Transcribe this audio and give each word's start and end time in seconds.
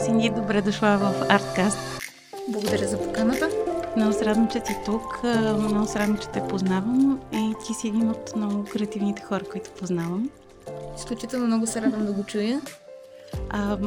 Синди, 0.00 0.30
добре 0.30 0.62
дошла 0.62 0.98
в 0.98 1.26
Арткаст. 1.28 1.78
Благодаря 2.48 2.88
за 2.88 2.98
поканата. 3.02 3.48
Много 3.96 4.12
се 4.12 4.24
радвам, 4.24 4.48
че 4.48 4.60
си 4.66 4.76
тук. 4.86 5.20
Много 5.58 5.86
се 5.86 5.98
радвам, 5.98 6.18
че 6.18 6.28
те 6.28 6.42
познавам. 6.48 7.20
И 7.32 7.54
ти 7.66 7.74
си 7.74 7.88
един 7.88 8.10
от 8.10 8.36
много 8.36 8.64
креативните 8.72 9.22
хора, 9.22 9.44
които 9.52 9.70
познавам. 9.70 10.30
Изключително 10.96 11.46
много 11.46 11.66
се 11.66 11.82
радвам 11.82 12.06
да 12.06 12.12
го 12.12 12.24
чуя. 12.24 12.60
А, 13.50 13.78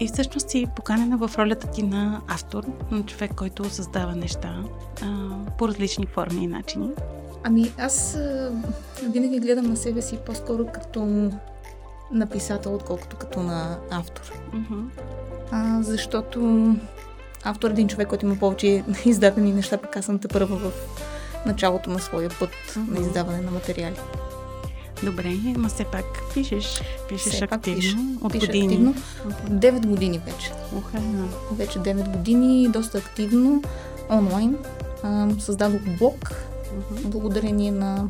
и 0.00 0.08
всъщност 0.08 0.50
си 0.50 0.66
поканена 0.76 1.16
в 1.16 1.30
ролята 1.38 1.66
ти 1.66 1.82
на 1.82 2.20
автор, 2.28 2.64
на 2.90 3.02
човек, 3.02 3.34
който 3.34 3.64
създава 3.64 4.14
неща 4.14 4.54
а, 5.02 5.28
по 5.58 5.68
различни 5.68 6.06
форми 6.06 6.44
и 6.44 6.46
начини. 6.46 6.90
Ами 7.44 7.72
аз 7.78 8.14
а, 8.14 8.52
винаги 9.02 9.40
гледам 9.40 9.66
на 9.66 9.76
себе 9.76 10.02
си 10.02 10.18
по-скоро 10.26 10.66
като 10.66 11.30
на 12.12 12.26
писател, 12.26 12.74
отколкото 12.74 13.16
като 13.16 13.40
на 13.40 13.78
автор. 13.90 14.32
Mm-hmm. 14.54 14.84
А, 15.52 15.82
защото 15.82 16.66
автор 17.44 17.70
е 17.70 17.72
един 17.72 17.88
човек, 17.88 18.08
който 18.08 18.26
има 18.26 18.36
повече 18.36 18.84
издадени 19.04 19.52
неща, 19.52 19.76
пък 19.76 19.96
аз 19.96 20.04
съм 20.04 20.18
те 20.18 20.28
първа 20.28 20.56
в 20.56 20.72
началото 21.46 21.90
на 21.90 21.98
своя 21.98 22.30
път 22.40 22.50
mm-hmm. 22.50 22.88
на 22.88 23.00
издаване 23.00 23.40
на 23.40 23.50
материали. 23.50 23.96
Добре, 25.02 25.34
но 25.56 25.68
все 25.68 25.84
пак 25.84 26.04
пишеш, 26.34 26.82
пишеш 27.08 27.32
все 27.32 27.44
активно, 27.44 27.80
пиша, 27.80 27.96
от 28.22 28.32
пиша 28.32 28.46
години. 28.46 28.66
активно. 28.66 28.94
9 29.50 29.86
години 29.86 30.20
вече. 30.26 30.52
Уха, 30.76 30.98
Вече 31.52 31.78
9 31.78 32.16
години, 32.16 32.68
доста 32.68 32.98
активно, 32.98 33.62
онлайн. 34.10 34.56
А, 35.02 35.28
създадох 35.38 35.80
блог, 35.98 36.34
благодарение 37.04 37.70
на 37.70 38.08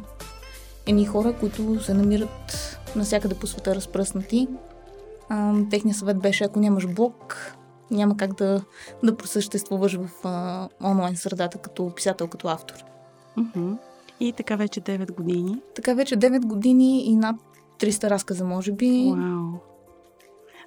едни 0.87 1.07
хора, 1.07 1.33
които 1.41 1.85
се 1.85 1.95
намират 1.95 2.79
навсякъде 2.97 3.35
по 3.35 3.47
света 3.47 3.75
разпръснати. 3.75 4.49
А, 5.35 5.55
техният 5.71 5.99
съвет 5.99 6.19
беше, 6.19 6.45
ако 6.45 6.61
нямаш 6.61 6.89
блог, 6.89 7.37
няма 7.91 8.17
как 8.17 8.35
да, 8.35 8.65
да 9.05 9.17
просъществуваш 9.17 9.95
в 9.95 10.11
а, 10.25 10.69
онлайн 10.85 11.17
средата 11.17 11.59
като 11.59 11.95
писател, 11.95 12.29
като 12.29 12.49
автор. 12.49 12.85
Mm-hmm. 13.39 13.77
И 14.21 14.33
така 14.33 14.57
вече 14.57 14.81
9 14.81 15.13
години. 15.13 15.61
Така 15.75 15.95
вече 15.95 16.17
9 16.17 16.47
години 16.47 17.05
и 17.05 17.17
над 17.17 17.37
300 17.79 18.11
разказа, 18.11 18.45
може 18.45 18.73
би. 18.73 19.13
Вау! 19.17 19.53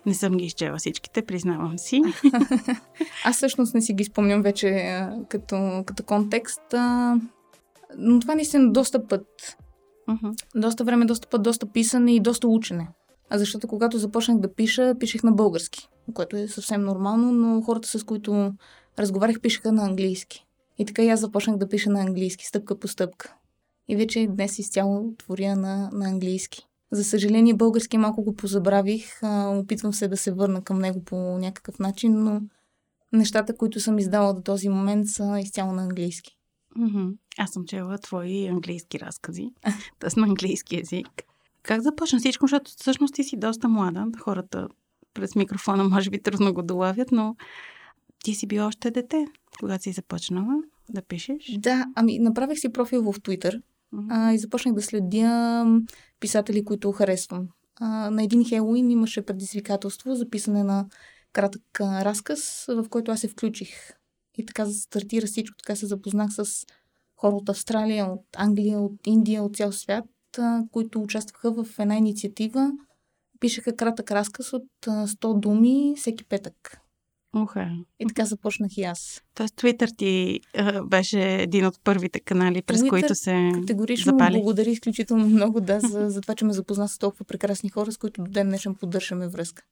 Не 0.06 0.14
съм 0.14 0.38
ги 0.38 0.46
изчела 0.46 0.78
всичките, 0.78 1.22
признавам 1.22 1.80
си. 1.80 2.02
Аз 3.26 3.36
всъщност 3.36 3.74
не 3.74 3.82
си 3.82 3.94
ги 3.94 4.04
спомням 4.04 4.42
вече 4.42 5.00
като, 5.30 5.84
като 5.86 6.04
контекст. 6.04 6.74
Но 7.98 8.20
това 8.22 8.36
наистина 8.36 8.72
доста 8.72 9.08
път. 9.08 9.58
Mm-hmm. 10.10 10.46
Доста 10.56 10.84
време, 10.84 11.06
доста 11.06 11.28
път, 11.28 11.44
доста 11.44 11.66
писане 11.66 12.16
и 12.16 12.20
доста 12.20 12.48
учене. 12.48 12.88
А 13.30 13.38
защото 13.38 13.68
когато 13.68 13.98
започнах 13.98 14.40
да 14.40 14.54
пиша, 14.54 14.96
пишех 15.00 15.24
на 15.24 15.32
български, 15.32 15.90
което 16.14 16.38
е 16.38 16.48
съвсем 16.48 16.82
нормално, 16.82 17.32
но 17.32 17.62
хората 17.62 17.88
с 17.88 18.04
които 18.04 18.54
разговарях 19.00 19.42
пишеха 19.42 19.72
на 19.72 19.84
английски. 19.84 20.46
И 20.78 20.86
така 20.86 21.04
и 21.04 21.10
аз 21.10 21.20
започнах 21.20 21.58
да 21.58 21.70
пиша 21.70 21.90
на 21.90 22.02
английски, 22.02 22.46
стъпка 22.46 22.80
по 22.80 22.88
стъпка. 22.88 23.36
И 23.88 23.96
вече 23.96 24.28
днес 24.30 24.60
изцяло 24.60 25.14
творя 25.18 25.56
на, 25.56 25.90
на 25.94 26.10
английски. 26.10 26.68
За 26.92 27.04
съжаление, 27.04 27.54
български 27.54 27.98
малко 27.98 28.24
го 28.24 28.36
позабравих. 28.36 29.24
А, 29.24 29.50
опитвам 29.50 29.94
се 29.94 30.08
да 30.08 30.18
се 30.18 30.32
върна 30.32 30.64
към 30.64 30.80
него 30.80 31.04
по 31.04 31.16
някакъв 31.16 31.80
начин, 31.80 32.24
но 32.24 32.42
нещата, 33.14 33.58
които 33.58 33.80
съм 33.80 34.00
издала 34.00 34.34
до 34.34 34.42
този 34.42 34.70
момент, 34.70 35.08
са 35.08 35.40
изцяло 35.40 35.72
на 35.72 35.82
английски. 35.82 36.38
Mm-hmm. 36.80 37.18
Аз 37.38 37.52
съм 37.52 37.66
чела 37.66 37.98
твои 37.98 38.48
английски 38.48 39.00
разкази, 39.00 39.50
т.е. 40.00 40.20
на 40.20 40.28
английски 40.28 40.76
язик. 40.76 41.24
Как 41.66 41.82
започна 41.82 42.20
всичко, 42.20 42.44
защото 42.44 42.72
всъщност 42.78 43.14
ти 43.14 43.24
си 43.24 43.38
доста 43.38 43.68
млада. 43.68 44.06
Хората 44.20 44.68
през 45.14 45.36
микрофона 45.36 45.84
може 45.84 46.10
би 46.10 46.22
трудно 46.22 46.54
го 46.54 46.64
долавят, 46.64 47.12
но 47.12 47.36
ти 48.24 48.36
си 48.36 48.48
била 48.48 48.66
още 48.66 48.92
дете, 48.92 49.26
когато 49.60 49.84
си 49.84 49.92
започнала 49.92 50.54
да 50.90 51.02
пишеш. 51.02 51.58
Да, 51.58 51.86
ами 51.96 52.20
направих 52.20 52.60
си 52.60 52.72
профил 52.72 53.02
в 53.04 53.14
Twitter 53.14 53.62
а, 54.10 54.34
и 54.34 54.38
започнах 54.38 54.76
да 54.76 54.82
следя 54.82 55.66
писатели, 56.20 56.66
които 56.66 56.92
харесвам. 56.92 57.48
А, 57.76 58.10
на 58.10 58.24
един 58.24 58.46
Хелуин 58.46 58.92
имаше 58.92 59.22
предизвикателство 59.22 60.16
за 60.16 60.30
писане 60.30 60.64
на 60.64 60.86
кратък 61.34 61.80
а, 61.80 62.06
разказ, 62.06 62.66
в 62.68 62.86
който 62.90 63.12
аз 63.12 63.20
се 63.20 63.28
включих. 63.28 63.92
И 64.38 64.46
така 64.46 64.66
стартира 64.66 65.26
всичко. 65.26 65.58
Така 65.58 65.76
се 65.76 65.86
запознах 65.86 66.30
с 66.32 66.66
хора 67.16 67.36
от 67.36 67.50
Австралия, 67.50 68.06
от 68.06 68.26
Англия, 68.38 68.80
от 68.80 69.08
Индия, 69.08 69.44
от 69.44 69.56
цял 69.56 69.72
свят, 69.72 70.06
които 70.72 71.02
участваха 71.02 71.52
в 71.52 71.80
една 71.80 71.96
инициатива. 71.96 72.72
Пишеха 73.40 73.76
кратък 73.76 74.12
разказ 74.12 74.54
от 74.54 74.68
а, 74.88 75.08
100 75.08 75.40
думи 75.40 75.94
всеки 75.98 76.24
петък. 76.24 76.78
Уха. 77.36 77.72
И 78.00 78.08
така 78.08 78.26
започнах 78.26 78.78
и 78.78 78.84
аз. 78.84 79.24
Тоест, 79.34 79.56
Твитър 79.56 79.90
ти 79.98 80.40
а, 80.58 80.84
беше 80.84 81.42
един 81.42 81.66
от 81.66 81.80
първите 81.84 82.20
канали, 82.20 82.62
през 82.62 82.82
Twitter 82.82 82.90
които 82.90 83.16
се 83.16 83.52
Категорично 83.54 84.12
запали. 84.12 84.34
благодаря 84.34 84.70
изключително 84.70 85.28
много 85.28 85.62
да, 85.62 85.80
за, 85.80 86.10
за 86.10 86.22
това, 86.22 86.36
че 86.36 86.46
ме 86.46 86.54
запозна 86.54 86.88
с 86.88 86.98
толкова 86.98 87.26
прекрасни 87.26 87.70
хора, 87.70 87.92
с 87.92 87.98
които 87.98 88.24
до 88.24 88.32
ден 88.32 88.48
днешен 88.48 88.76
поддържаме 88.76 89.28
връзка. 89.28 89.64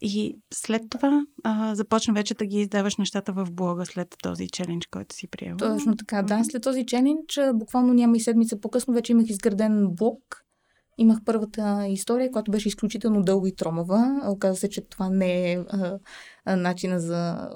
И 0.00 0.38
след 0.54 0.82
това 0.90 1.26
а, 1.42 1.74
започна 1.74 2.14
вече 2.14 2.34
да 2.34 2.46
ги 2.46 2.60
издаваш 2.60 2.96
нещата 2.96 3.32
в 3.32 3.46
блога 3.52 3.86
след 3.86 4.16
този 4.22 4.48
челендж, 4.48 4.86
който 4.86 5.14
си 5.14 5.26
приела. 5.28 5.56
Точно 5.56 5.96
така, 5.96 6.22
да. 6.22 6.44
След 6.44 6.62
този 6.62 6.86
челендж, 6.86 7.40
буквално 7.54 7.94
няма 7.94 8.16
и 8.16 8.20
седмица 8.20 8.60
по-късно, 8.60 8.94
вече 8.94 9.12
имах 9.12 9.28
изграден 9.28 9.88
блог. 9.90 10.44
Имах 10.98 11.18
първата 11.24 11.86
история, 11.88 12.30
която 12.30 12.50
беше 12.50 12.68
изключително 12.68 13.22
дълга 13.22 13.48
и 13.48 13.56
тромава. 13.56 14.20
Оказа 14.24 14.56
се, 14.60 14.68
че 14.68 14.80
това 14.80 15.10
не 15.10 15.52
е 15.52 15.56
а, 15.56 15.98
а, 16.44 16.56
начина 16.56 17.00
за 17.00 17.50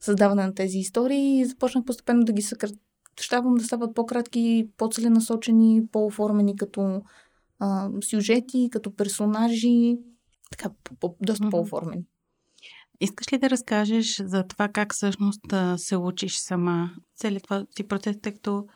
създаване 0.00 0.46
на 0.46 0.54
тези 0.54 0.78
истории 0.78 1.40
и 1.40 1.44
започнах 1.44 1.84
постепенно 1.84 2.24
да 2.24 2.32
ги 2.32 2.42
съкръщавам, 2.42 3.54
да 3.54 3.64
стават 3.64 3.94
по-кратки, 3.94 4.68
по-целенасочени, 4.76 5.86
по-оформени 5.92 6.56
като 6.56 7.02
а, 7.58 7.90
сюжети, 8.04 8.68
като 8.72 8.96
персонажи, 8.96 9.98
така, 10.50 10.70
доста 11.20 11.44
Мгм. 11.44 11.50
по-оформени. 11.50 12.04
Искаш 13.00 13.32
ли 13.32 13.38
да 13.38 13.50
разкажеш 13.50 14.22
за 14.24 14.42
това 14.42 14.68
как 14.68 14.94
всъщност 14.94 15.40
се 15.76 15.96
учиш 15.96 16.36
сама? 16.38 16.90
Целият 17.16 17.42
това 17.44 17.66
си 17.76 17.84
процес, 17.84 18.16
тъй 18.22 18.32
като 18.32 18.66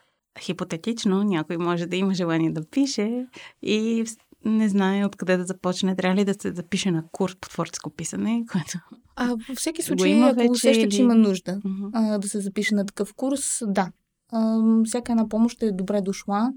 хипотетично 0.40 1.22
някой 1.22 1.56
може 1.56 1.86
да 1.86 1.96
има 1.96 2.14
желание 2.14 2.52
да 2.52 2.70
пише 2.70 3.26
и 3.62 4.04
не 4.44 4.68
знае 4.68 5.04
откъде 5.06 5.36
да 5.36 5.44
започне. 5.44 5.96
Трябва 5.96 6.16
ли 6.16 6.24
да 6.24 6.34
се 6.34 6.52
запише 6.52 6.90
на 6.90 7.04
курс 7.12 7.36
по 7.40 7.48
творческо 7.48 7.90
писане, 7.90 8.44
което... 8.52 8.78
А 9.16 9.28
във 9.48 9.56
всеки 9.56 9.82
случай, 9.82 10.10
има 10.10 10.26
ако 10.28 10.36
вече 10.36 10.50
усеща, 10.50 10.82
или- 10.82 10.90
че 10.90 11.02
има 11.02 11.14
нужда 11.14 11.60
Мгм. 11.64 11.88
а, 11.92 12.18
да 12.18 12.28
се 12.28 12.40
запише 12.40 12.74
на 12.74 12.86
такъв 12.86 13.14
курс, 13.14 13.62
да. 13.66 13.92
А, 14.32 14.60
всяка 14.84 15.12
една 15.12 15.28
помощ 15.28 15.62
е 15.62 15.72
добре 15.72 16.00
дошла, 16.00 16.52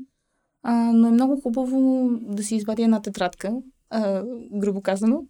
а, 0.64 0.92
но 0.94 1.08
е 1.08 1.12
много 1.12 1.42
хубаво 1.42 2.10
да 2.22 2.44
си 2.44 2.56
извади 2.56 2.84
една 2.84 3.02
тетрадка, 3.02 3.54
а, 3.90 4.24
грубо 4.54 4.82
казано, 4.82 5.24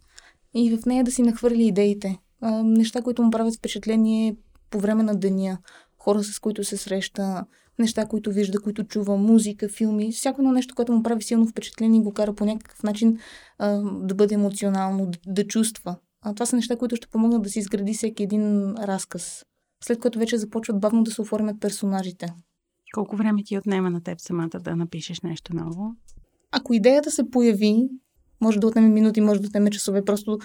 и 0.54 0.76
в 0.76 0.86
нея 0.86 1.04
да 1.04 1.10
си 1.10 1.22
нахвърли 1.22 1.66
идеите. 1.66 2.18
А, 2.40 2.62
неща, 2.62 3.02
които 3.02 3.22
му 3.22 3.30
правят 3.30 3.54
впечатление 3.54 4.36
по 4.70 4.80
време 4.80 5.02
на 5.02 5.14
деня, 5.14 5.58
хора 5.98 6.24
с 6.24 6.38
които 6.40 6.64
се 6.64 6.76
среща, 6.76 7.44
неща, 7.78 8.06
които 8.06 8.30
вижда, 8.30 8.60
които 8.60 8.84
чува, 8.84 9.16
музика, 9.16 9.68
филми, 9.68 10.12
всяко 10.12 10.40
едно 10.40 10.52
нещо, 10.52 10.74
което 10.74 10.92
му 10.92 11.02
прави 11.02 11.22
силно 11.22 11.46
впечатление 11.46 12.00
и 12.00 12.02
го 12.02 12.12
кара 12.12 12.34
по 12.34 12.44
някакъв 12.44 12.82
начин 12.82 13.18
а, 13.58 13.82
да 13.82 14.14
бъде 14.14 14.34
емоционално, 14.34 15.06
да, 15.06 15.18
да 15.26 15.46
чувства. 15.46 15.96
А, 16.22 16.34
това 16.34 16.46
са 16.46 16.56
неща, 16.56 16.76
които 16.76 16.96
ще 16.96 17.08
помогнат 17.08 17.42
да 17.42 17.50
се 17.50 17.58
изгради 17.58 17.94
всеки 17.94 18.22
един 18.22 18.74
разказ. 18.74 19.44
След 19.84 20.00
което 20.00 20.18
вече 20.18 20.38
започват 20.38 20.80
бавно 20.80 21.02
да 21.02 21.10
се 21.10 21.20
оформят 21.20 21.60
персонажите. 21.60 22.28
Колко 22.94 23.16
време 23.16 23.42
ти 23.44 23.58
отнема 23.58 23.90
на 23.90 24.02
теб 24.02 24.20
самата 24.20 24.60
да 24.60 24.76
напишеш 24.76 25.20
нещо 25.20 25.56
ново? 25.56 25.94
Ако 26.52 26.74
идеята 26.74 27.10
се 27.10 27.30
появи, 27.30 27.88
може 28.40 28.60
да 28.60 28.66
отнеме 28.66 28.88
минути, 28.88 29.20
може 29.20 29.40
да 29.40 29.48
отнеме 29.48 29.70
часове, 29.70 30.04
просто 30.04 30.38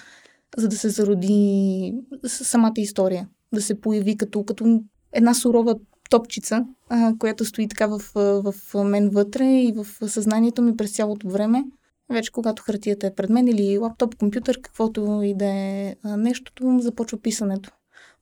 за 0.57 0.67
да 0.67 0.75
се 0.75 0.89
зароди 0.89 1.93
самата 2.27 2.73
история. 2.77 3.27
Да 3.53 3.61
се 3.61 3.81
появи 3.81 4.17
като, 4.17 4.43
като 4.43 4.83
една 5.13 5.33
сурова 5.33 5.75
топчица, 6.09 6.65
а, 6.89 7.13
която 7.19 7.45
стои 7.45 7.67
така 7.67 7.87
в, 7.87 8.01
в 8.15 8.83
мен 8.83 9.09
вътре 9.09 9.45
и 9.45 9.73
в 9.75 10.09
съзнанието 10.09 10.61
ми 10.61 10.77
през 10.77 10.95
цялото 10.95 11.29
време. 11.29 11.63
Вече 12.09 12.31
когато 12.31 12.63
хартията 12.63 13.07
е 13.07 13.15
пред 13.15 13.29
мен 13.29 13.47
или 13.47 13.77
лаптоп, 13.77 14.15
компютър, 14.15 14.61
каквото 14.61 15.21
и 15.23 15.33
да 15.33 15.45
е 15.45 15.95
нещото, 16.05 16.79
започва 16.81 17.17
писането. 17.17 17.71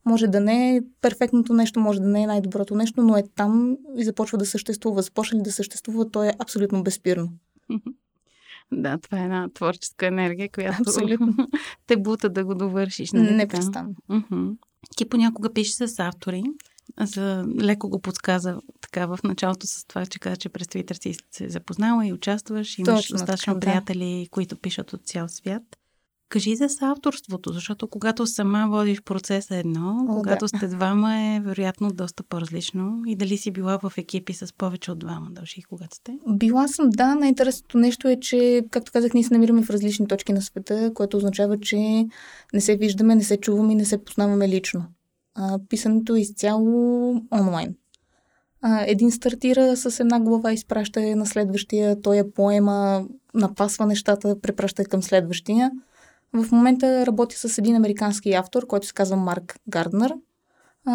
Може 0.05 0.27
да 0.27 0.39
не 0.39 0.75
е 0.75 0.81
перфектното 1.01 1.53
нещо, 1.53 1.79
може 1.79 1.99
да 1.99 2.07
не 2.07 2.23
е 2.23 2.27
най-доброто 2.27 2.75
нещо, 2.75 3.01
но 3.01 3.17
е 3.17 3.23
там 3.35 3.77
и 3.97 4.03
започва 4.03 4.37
да 4.37 4.45
съществува. 4.45 5.01
Започва 5.01 5.37
ли 5.37 5.41
да 5.41 5.51
съществува, 5.51 6.11
то 6.11 6.23
е 6.23 6.33
абсолютно 6.39 6.83
безспирно. 6.83 7.29
Да, 8.71 8.97
това 8.97 9.19
е 9.19 9.23
една 9.23 9.49
творческа 9.53 10.07
енергия, 10.07 10.49
която 10.49 10.77
Абсолютно. 10.87 11.33
те 11.87 11.97
бута 11.97 12.29
да 12.29 12.45
го 12.45 12.55
довършиш. 12.55 13.11
Нали? 13.11 13.35
Непрестанно. 13.35 13.95
Мгм. 14.09 14.49
Ти 14.97 15.09
понякога 15.09 15.53
пишеш 15.53 15.73
с 15.73 15.99
автори. 15.99 16.43
За 17.01 17.45
леко 17.61 17.89
го 17.89 18.01
подсказа 18.01 18.61
така 18.81 19.05
в 19.05 19.19
началото 19.23 19.67
с 19.67 19.85
това, 19.87 20.05
че 20.05 20.19
каза, 20.19 20.37
че 20.37 20.49
през 20.49 20.67
Twitter 20.67 21.01
си 21.01 21.15
се 21.31 21.49
запознала 21.49 22.07
и 22.07 22.13
участваш. 22.13 22.77
Имаш 22.77 22.95
Точно 22.95 23.13
достатъчно 23.13 23.53
така, 23.53 23.59
да. 23.59 23.71
приятели, 23.71 24.27
които 24.31 24.55
пишат 24.55 24.93
от 24.93 25.01
цял 25.05 25.27
свят. 25.27 25.63
Кажи 26.29 26.55
за 26.55 26.67
авторството, 26.81 27.53
защото 27.53 27.87
когато 27.87 28.27
сама 28.27 28.67
водиш 28.69 29.01
процеса 29.01 29.55
едно, 29.55 30.05
О, 30.09 30.15
когато 30.17 30.45
да. 30.45 30.49
сте 30.49 30.67
двама 30.67 31.15
е 31.15 31.39
вероятно 31.39 31.91
доста 31.91 32.23
по-различно. 32.23 33.01
И 33.07 33.15
дали 33.15 33.37
си 33.37 33.51
била 33.51 33.79
в 33.83 33.93
екипи 33.97 34.33
с 34.33 34.53
повече 34.53 34.91
от 34.91 34.99
двама 34.99 35.27
души, 35.31 35.63
когато 35.63 35.95
сте? 35.95 36.17
Била 36.27 36.67
съм, 36.67 36.89
да. 36.89 37.15
Най-интересното 37.15 37.77
нещо 37.77 38.07
е, 38.07 38.19
че, 38.19 38.63
както 38.71 38.91
казах, 38.91 39.13
ние 39.13 39.23
се 39.23 39.33
намираме 39.33 39.63
в 39.63 39.69
различни 39.69 40.07
точки 40.07 40.33
на 40.33 40.41
света, 40.41 40.91
което 40.93 41.17
означава, 41.17 41.59
че 41.59 42.05
не 42.53 42.61
се 42.61 42.75
виждаме, 42.75 43.15
не 43.15 43.23
се 43.23 43.37
чуваме 43.37 43.73
и 43.73 43.75
не 43.75 43.85
се 43.85 44.03
познаваме 44.03 44.49
лично. 44.49 44.85
А, 45.35 45.59
писането 45.69 46.15
е 46.15 46.19
изцяло 46.19 47.11
онлайн. 47.31 47.75
А, 48.61 48.83
един 48.87 49.11
стартира 49.11 49.77
с 49.77 49.99
една 49.99 50.19
глава, 50.19 50.53
изпраща 50.53 51.15
на 51.15 51.25
следващия, 51.25 52.01
той 52.01 52.15
я 52.15 52.33
поема, 52.33 53.05
напасва 53.33 53.85
нещата, 53.85 54.41
препраща 54.41 54.85
към 54.85 55.03
следващия. 55.03 55.71
В 56.33 56.51
момента 56.51 57.05
работя 57.05 57.35
с 57.37 57.57
един 57.57 57.75
американски 57.75 58.33
автор, 58.33 58.67
който 58.67 58.87
се 58.87 58.93
казва 58.93 59.17
Марк 59.17 59.59
Гарднер. 59.67 60.13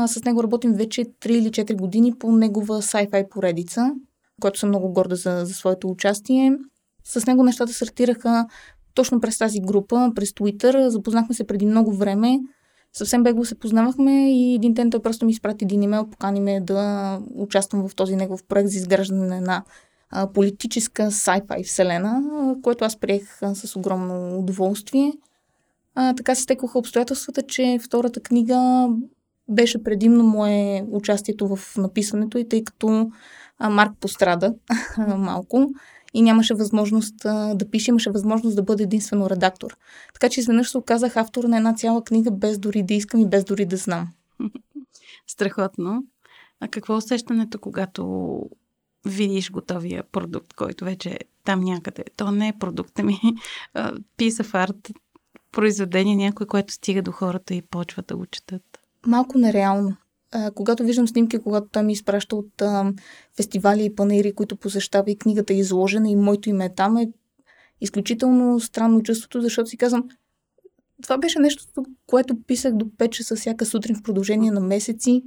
С 0.07 0.25
него 0.25 0.43
работим 0.43 0.73
вече 0.73 1.05
3 1.05 1.29
или 1.29 1.49
4 1.49 1.77
години 1.77 2.15
по 2.19 2.33
негова 2.33 2.83
sci-fi 2.83 3.29
поредица, 3.29 3.95
който 4.41 4.59
съм 4.59 4.69
много 4.69 4.93
горда 4.93 5.17
за, 5.17 5.43
за 5.45 5.55
своето 5.55 5.89
участие. 5.89 6.57
С 7.05 7.27
него 7.27 7.43
нещата 7.43 7.73
стартираха 7.73 8.47
точно 8.95 9.21
през 9.21 9.39
тази 9.39 9.61
група, 9.61 10.13
през 10.15 10.31
Twitter. 10.31 10.89
Запознахме 10.89 11.35
се 11.35 11.47
преди 11.47 11.67
много 11.67 11.93
време. 11.93 12.41
Съвсем 12.93 13.23
бегло 13.23 13.45
се 13.45 13.59
познавахме 13.59 14.33
и 14.33 14.55
един 14.55 14.75
ден 14.75 14.91
той 14.91 15.03
просто 15.03 15.27
ми 15.27 15.33
изпрати 15.33 15.65
един 15.65 15.83
имейл, 15.83 16.07
покани 16.11 16.41
ме 16.41 16.61
да 16.61 17.21
участвам 17.35 17.89
в 17.89 17.95
този 17.95 18.17
негов 18.17 18.45
проект 18.45 18.69
за 18.69 18.77
изграждане 18.77 19.27
на 19.27 19.37
една 19.37 19.65
политическа 20.35 21.03
sci-fi 21.03 21.65
вселена, 21.65 22.23
което 22.63 22.85
аз 22.85 22.97
приех 22.97 23.39
с 23.55 23.77
огромно 23.77 24.39
удоволствие. 24.39 25.13
Така 25.95 26.35
се 26.35 26.43
стекоха 26.43 26.79
обстоятелствата, 26.79 27.43
че 27.43 27.79
втората 27.83 28.21
книга 28.21 28.89
беше 29.49 29.83
предимно 29.83 30.25
мое 30.25 30.85
участието 30.91 31.57
в 31.57 31.77
написването 31.77 32.39
и 32.39 32.49
тъй 32.49 32.65
като 32.65 33.11
Марк 33.71 33.93
пострада 34.01 34.55
малко 35.19 35.71
и 36.15 36.23
нямаше 36.23 36.55
възможност 36.55 37.15
да 37.55 37.71
пише, 37.71 37.91
имаше 37.91 38.11
възможност 38.11 38.57
да 38.57 38.63
бъде 38.63 38.83
единствено 38.83 39.31
редактор. 39.31 39.77
Така 40.15 40.29
че 40.29 40.41
изведнъж 40.41 40.71
се 40.71 40.79
оказах 40.79 41.17
автор 41.17 41.45
на 41.45 41.57
една 41.57 41.75
цяла 41.75 42.05
книга, 42.05 42.31
без 42.31 42.59
дори 42.59 42.83
да 42.83 42.95
искам 42.95 43.21
и 43.21 43.29
без 43.29 43.45
дори 43.45 43.65
да 43.65 43.77
знам. 43.77 44.09
Страхотно. 45.27 46.05
А 46.61 46.69
какво 46.69 46.95
е 46.95 46.97
усещането, 46.97 47.59
когато 47.59 48.41
видиш 49.05 49.51
готовия 49.51 50.05
продукт, 50.13 50.53
който 50.53 50.85
вече 50.85 51.11
е 51.11 51.19
там 51.45 51.61
някъде? 51.61 52.05
То 52.17 52.31
не 52.31 52.49
е 52.49 52.59
продукта 52.61 53.03
ми. 53.03 53.21
Piece 54.19 54.43
of 54.43 54.69
art, 54.69 54.95
произведение 55.53 56.17
някой, 56.17 56.47
което 56.47 56.73
стига 56.73 57.03
до 57.03 57.13
хората 57.13 57.55
и 57.55 57.63
почва 57.63 58.03
да 58.03 58.17
го 58.17 58.27
четат. 58.27 58.63
Малко 59.07 59.39
нереално. 59.39 59.97
Когато 60.55 60.85
виждам 60.85 61.09
снимки, 61.09 61.39
когато 61.39 61.67
той 61.73 61.83
ми 61.83 61.93
изпраща 61.93 62.37
от 62.37 62.63
а, 62.63 62.93
фестивали 63.37 63.85
и 63.85 63.95
панери, 63.95 64.35
които 64.35 64.57
посещава 64.57 65.11
и 65.11 65.19
книгата 65.19 65.53
е 65.53 65.57
изложена 65.57 66.11
и 66.11 66.17
моето 66.17 66.49
име 66.49 66.65
е 66.65 66.75
там, 66.75 66.97
е 66.97 67.13
изключително 67.81 68.61
странно 68.61 69.03
чувството, 69.03 69.41
защото 69.41 69.71
си 69.71 69.77
казвам, 69.77 70.09
това 71.03 71.19
беше 71.19 71.39
нещо, 71.39 71.65
което 72.07 72.43
писах 72.43 72.75
до 72.75 72.85
5 72.85 73.11
часа 73.11 73.37
всяка 73.37 73.67
сутрин 73.67 73.97
в 73.97 74.03
продължение 74.03 74.51
на 74.51 74.61
месеци 74.61 75.23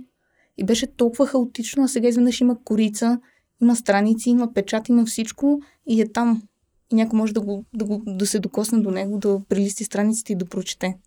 и 0.57 0.65
беше 0.65 0.87
толкова 0.87 1.27
хаотично, 1.27 1.83
а 1.83 1.87
сега 1.87 2.07
изведнъж 2.07 2.41
има 2.41 2.63
корица, 2.63 3.19
има 3.61 3.75
страници, 3.75 4.29
има 4.29 4.53
печат, 4.53 4.89
има 4.89 5.05
всичко 5.05 5.61
и 5.87 6.01
е 6.01 6.11
там. 6.11 6.41
И 6.91 6.95
някой 6.95 7.17
може 7.17 7.33
да, 7.33 7.41
го, 7.41 7.65
да, 7.73 7.85
го, 7.85 8.03
да 8.07 8.25
се 8.25 8.39
докосне 8.39 8.79
до 8.79 8.91
него, 8.91 9.17
да 9.17 9.41
прилисти 9.49 9.83
страниците 9.83 10.33
и 10.33 10.35
да 10.35 10.45
прочете. 10.45 10.97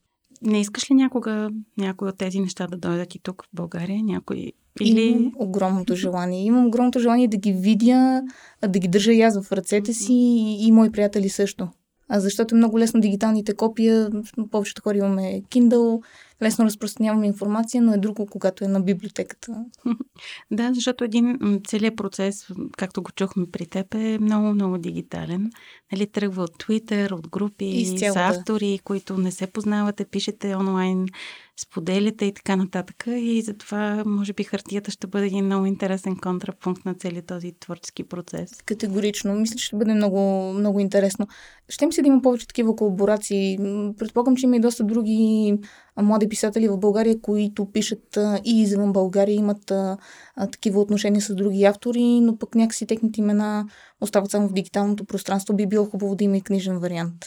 Не 0.42 0.60
искаш 0.60 0.90
ли 0.90 0.94
някога 0.94 1.50
някой 1.78 2.08
от 2.08 2.18
тези 2.18 2.40
неща 2.40 2.66
да 2.66 2.76
дойдат 2.76 3.14
и 3.14 3.18
тук 3.18 3.42
в 3.42 3.48
България? 3.52 4.02
Някой 4.02 4.52
или... 4.80 5.02
Имам 5.02 5.32
огромното 5.36 5.94
желание. 5.94 6.44
Имам 6.44 6.66
огромното 6.66 6.98
желание 6.98 7.28
да 7.28 7.36
ги 7.36 7.52
видя, 7.52 8.22
да 8.68 8.78
ги 8.78 8.88
държа 8.88 9.12
и 9.12 9.22
аз 9.22 9.42
в 9.42 9.52
ръцете 9.52 9.92
си 9.92 10.12
и, 10.12 10.66
и 10.66 10.72
мои 10.72 10.90
приятели 10.90 11.28
също. 11.28 11.68
А 12.08 12.20
защото 12.20 12.54
е 12.54 12.58
много 12.58 12.78
лесно 12.78 13.00
дигиталните 13.00 13.54
копия, 13.54 14.10
повечето 14.50 14.82
хора 14.82 14.98
имаме 14.98 15.42
Kindle, 15.50 16.02
лесно 16.42 16.64
разпространяваме 16.64 17.26
информация, 17.26 17.82
но 17.82 17.94
е 17.94 17.98
друго, 17.98 18.26
когато 18.26 18.64
е 18.64 18.68
на 18.68 18.80
библиотеката. 18.80 19.64
Да, 20.50 20.70
защото 20.74 21.04
един 21.04 21.38
целият 21.66 21.96
процес, 21.96 22.48
както 22.76 23.02
го 23.02 23.10
чухме 23.10 23.46
при 23.52 23.66
теб, 23.66 23.94
е 23.94 24.18
много, 24.20 24.46
много 24.46 24.78
дигитален. 24.78 25.50
Нали, 25.92 26.06
тръгва 26.06 26.42
от 26.42 26.62
Twitter, 26.64 27.12
от 27.12 27.28
групи, 27.28 27.64
Изцяло, 27.64 28.14
с 28.14 28.16
автори, 28.16 28.76
да. 28.76 28.82
които 28.82 29.18
не 29.18 29.30
се 29.30 29.46
познавате, 29.46 30.04
пишете 30.04 30.56
онлайн, 30.56 31.06
споделяте 31.62 32.24
и 32.24 32.34
така 32.34 32.56
нататък. 32.56 33.04
И 33.06 33.42
затова, 33.42 34.02
може 34.06 34.32
би, 34.32 34.44
хартията 34.44 34.90
ще 34.90 35.06
бъде 35.06 35.26
един 35.26 35.44
много 35.44 35.66
интересен 35.66 36.16
контрапункт 36.16 36.84
на 36.84 36.94
целият 36.94 37.26
този 37.26 37.52
творчески 37.60 38.04
процес. 38.04 38.50
Категорично. 38.66 39.34
Мисля, 39.34 39.56
че 39.56 39.64
ще 39.64 39.76
бъде 39.76 39.94
много, 39.94 40.52
много 40.52 40.80
интересно. 40.80 41.26
Ще 41.68 41.86
ми 41.86 41.92
се 41.92 42.02
да 42.02 42.08
има 42.08 42.22
повече 42.22 42.46
такива 42.46 42.76
колаборации. 42.76 43.58
Предполагам, 43.98 44.36
че 44.36 44.46
има 44.46 44.56
и 44.56 44.60
доста 44.60 44.84
други 44.84 45.58
млади 46.02 46.28
писатели 46.28 46.68
в 46.68 46.78
България, 46.78 47.20
които 47.20 47.72
пишат 47.72 48.16
а, 48.16 48.40
и 48.44 48.62
извън 48.62 48.92
България, 48.92 49.34
имат 49.34 49.70
а, 49.70 49.96
а, 50.36 50.46
такива 50.46 50.80
отношения 50.80 51.22
с 51.22 51.34
други 51.34 51.64
автори, 51.64 52.20
но 52.20 52.38
пък 52.38 52.54
някакси 52.54 52.86
техните 52.86 53.20
имена 53.20 53.66
остават 54.00 54.30
само 54.30 54.48
в 54.48 54.52
дигиталното 54.52 55.04
пространство. 55.04 55.56
Би 55.56 55.66
било 55.66 55.84
хубаво 55.84 56.16
да 56.16 56.24
има 56.24 56.36
и 56.36 56.42
книжен 56.42 56.78
вариант. 56.78 57.26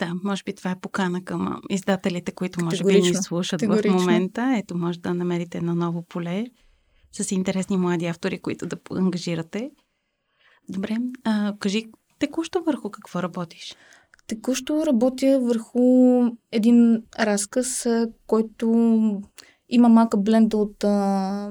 Да, 0.00 0.14
може 0.24 0.42
би 0.42 0.54
това 0.54 0.70
е 0.70 0.80
покана 0.80 1.24
към 1.24 1.60
издателите, 1.70 2.32
които 2.32 2.64
може 2.64 2.84
би 2.84 3.00
ни 3.00 3.14
слушат 3.14 3.62
в 3.62 3.82
момента. 3.92 4.54
Ето, 4.58 4.76
може 4.76 4.98
да 4.98 5.14
намерите 5.14 5.58
едно 5.58 5.74
ново 5.74 6.02
поле 6.02 6.46
с 7.12 7.30
интересни 7.30 7.76
млади 7.76 8.06
автори, 8.06 8.38
които 8.38 8.66
да 8.66 8.76
ангажирате. 8.90 9.70
Добре, 10.68 10.96
а, 11.24 11.54
кажи 11.58 11.86
текущо 12.18 12.62
върху 12.62 12.90
какво 12.90 13.22
работиш? 13.22 13.74
Текущо 14.30 14.86
работя 14.86 15.40
върху 15.42 15.80
един 16.52 17.02
разказ, 17.18 17.86
който 18.26 18.66
има 19.68 19.88
малка 19.88 20.18
бленда 20.18 20.56
от 20.56 20.84
а, 20.84 20.88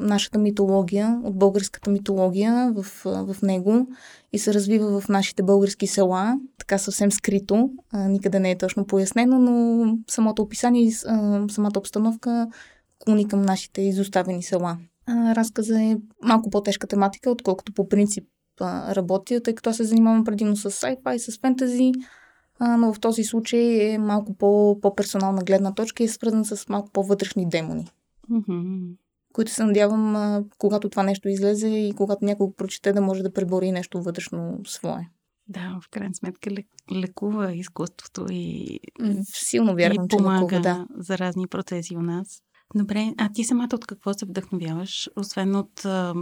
нашата 0.01 0.39
митология, 0.39 1.19
от 1.23 1.39
българската 1.39 1.89
митология 1.89 2.73
в, 2.75 2.85
в 3.05 3.35
него 3.43 3.87
и 4.33 4.39
се 4.39 4.53
развива 4.53 5.01
в 5.01 5.09
нашите 5.09 5.43
български 5.43 5.87
села, 5.87 6.39
така 6.57 6.77
съвсем 6.77 7.11
скрито, 7.11 7.69
а, 7.91 8.07
никъде 8.07 8.39
не 8.39 8.51
е 8.51 8.57
точно 8.57 8.85
пояснено, 8.85 9.39
но 9.39 9.97
самото 10.07 10.41
описание 10.41 10.83
и 10.83 10.91
самата 10.91 11.77
обстановка 11.77 12.47
клони 12.99 13.27
към 13.27 13.41
нашите 13.41 13.81
изоставени 13.81 14.43
села. 14.43 14.77
А, 15.05 15.35
разказа 15.35 15.81
е 15.81 15.97
малко 16.23 16.49
по-тежка 16.49 16.87
тематика, 16.87 17.31
отколкото 17.31 17.73
по 17.73 17.87
принцип 17.87 18.23
а, 18.61 18.95
работя, 18.95 19.41
тъй 19.41 19.55
като 19.55 19.69
аз 19.69 19.77
се 19.77 19.83
занимавам 19.83 20.23
предимно 20.23 20.55
с 20.55 20.71
sci-fi, 20.71 21.17
с 21.17 21.39
фентази, 21.39 21.91
а, 22.59 22.77
но 22.77 22.93
в 22.93 22.99
този 22.99 23.23
случай 23.23 23.93
е 23.93 23.97
малко 23.97 24.33
по, 24.33 24.79
по-персонална 24.81 25.43
гледна 25.43 25.73
точка 25.73 26.03
и 26.03 26.05
е 26.05 26.09
свързан 26.09 26.45
с 26.45 26.69
малко 26.69 26.89
по-вътрешни 26.91 27.49
демони. 27.49 27.87
Mm-hmm. 28.31 28.95
Които 29.33 29.51
се 29.51 29.63
надявам, 29.63 30.15
а, 30.15 30.43
когато 30.57 30.89
това 30.89 31.03
нещо 31.03 31.29
излезе 31.29 31.67
и 31.67 31.93
когато 31.93 32.25
някой 32.25 32.47
го 32.47 32.55
прочете, 32.55 32.93
да 32.93 33.01
може 33.01 33.23
да 33.23 33.33
пребори 33.33 33.71
нещо 33.71 34.01
вътрешно 34.01 34.59
свое. 34.65 35.09
Да, 35.47 35.79
в 35.83 35.89
крайна 35.89 36.15
сметка 36.15 36.49
лекува 36.91 37.55
изкуството 37.55 38.25
и 38.29 38.79
силно 39.23 39.75
вярвам, 39.75 40.05
и 40.05 40.07
помага 40.07 40.47
че 40.49 40.55
лекува, 40.55 40.61
да. 40.61 40.87
за 40.97 41.17
разни 41.17 41.47
процеси 41.47 41.97
у 41.97 42.01
нас. 42.01 42.41
Добре, 42.75 43.13
а 43.17 43.29
ти 43.33 43.43
самата 43.43 43.69
от 43.73 43.85
какво 43.85 44.13
се 44.13 44.25
вдъхновяваш, 44.25 45.09
освен 45.15 45.55
от 45.55 45.85
а, 45.85 46.13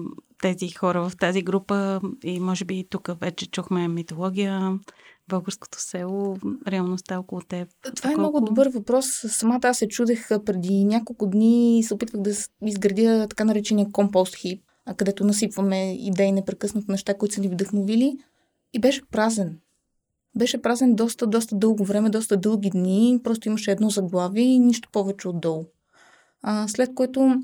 тези 0.41 0.69
хора 0.69 1.09
в 1.09 1.17
тази 1.17 1.41
група 1.41 2.01
и 2.23 2.39
може 2.39 2.65
би 2.65 2.87
тук 2.89 3.09
вече 3.19 3.51
чухме 3.51 3.87
митология, 3.87 4.79
българското 5.29 5.81
село, 5.81 6.37
реалността 6.67 7.19
около 7.19 7.41
теб? 7.41 7.69
Това 7.95 8.11
е 8.11 8.15
много 8.15 8.41
добър 8.41 8.69
въпрос. 8.69 9.05
Самата 9.27 9.59
аз 9.63 9.77
се 9.77 9.87
чудех 9.87 10.27
преди 10.45 10.83
няколко 10.85 11.27
дни 11.27 11.79
и 11.79 11.83
се 11.83 11.93
опитвах 11.93 12.21
да 12.21 12.31
изградя 12.65 13.27
така 13.29 13.43
наречения 13.43 13.91
компост 13.91 14.35
хип, 14.35 14.63
където 14.97 15.25
насипваме 15.25 15.93
идеи 15.93 16.31
непрекъснато 16.31 16.91
неща, 16.91 17.17
които 17.17 17.35
са 17.35 17.41
ни 17.41 17.47
вдъхновили. 17.47 18.17
И 18.73 18.79
беше 18.79 19.01
празен. 19.11 19.59
Беше 20.37 20.61
празен 20.61 20.95
доста, 20.95 21.27
доста 21.27 21.55
дълго 21.55 21.85
време, 21.85 22.09
доста 22.09 22.37
дълги 22.37 22.69
дни. 22.69 23.19
Просто 23.23 23.47
имаше 23.47 23.71
едно 23.71 23.89
заглавие 23.89 24.43
и 24.43 24.59
нищо 24.59 24.89
повече 24.91 25.27
отдолу. 25.27 25.65
А, 26.41 26.67
след 26.67 26.95
което 26.95 27.41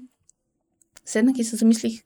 седнах 1.05 1.37
и 1.37 1.43
се 1.43 1.55
замислих. 1.55 2.03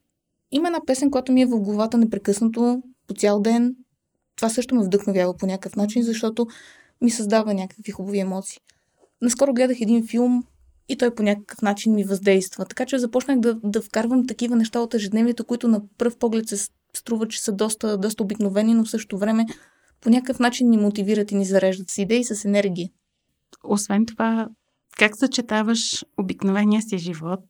Има 0.52 0.68
една 0.68 0.80
песен, 0.86 1.12
която 1.12 1.32
ми 1.32 1.42
е 1.42 1.46
в 1.46 1.60
главата 1.60 1.98
непрекъснато, 1.98 2.84
по 3.08 3.14
цял 3.14 3.40
ден. 3.40 3.76
Това 4.38 4.50
също 4.50 4.76
ме 4.76 4.84
вдъхновява 4.84 5.38
по 5.38 5.46
някакъв 5.46 5.76
начин, 5.76 6.04
защото 6.04 6.48
ми 7.02 7.12
създава 7.12 7.54
някакви 7.54 7.92
хубави 7.92 8.20
емоции. 8.20 8.60
Наскоро 9.22 9.54
гледах 9.54 9.82
един 9.82 10.08
филм 10.08 10.44
и 10.90 10.98
той 10.98 11.16
по 11.16 11.24
някакъв 11.24 11.62
начин 11.62 11.94
ми 11.94 12.04
въздейства. 12.04 12.66
Така 12.66 12.86
че 12.86 13.00
започнах 13.00 13.40
да, 13.40 13.60
да 13.64 13.82
вкарвам 13.82 14.28
такива 14.28 14.56
неща 14.56 14.80
от 14.80 14.94
ежедневието, 14.94 15.46
които 15.46 15.68
на 15.68 15.82
пръв 15.98 16.18
поглед 16.18 16.48
се 16.48 16.70
струва, 16.94 17.28
че 17.28 17.42
са 17.42 17.52
доста, 17.52 17.98
доста 17.98 18.24
обикновени, 18.24 18.74
но 18.74 18.86
в 18.86 18.90
същото 18.90 19.18
време 19.18 19.46
по 20.02 20.10
някакъв 20.10 20.40
начин 20.40 20.70
ни 20.70 20.78
мотивират 20.78 21.32
и 21.32 21.36
ни 21.36 21.46
зареждат 21.46 21.90
с 21.90 21.98
идеи, 21.98 22.24
с 22.24 22.46
енергия. 22.46 22.90
освен 23.64 24.06
това, 24.06 24.48
как 24.98 25.18
съчетаваш 25.18 26.06
обикновения 26.18 26.82
си 26.82 26.98
живот 26.98 27.46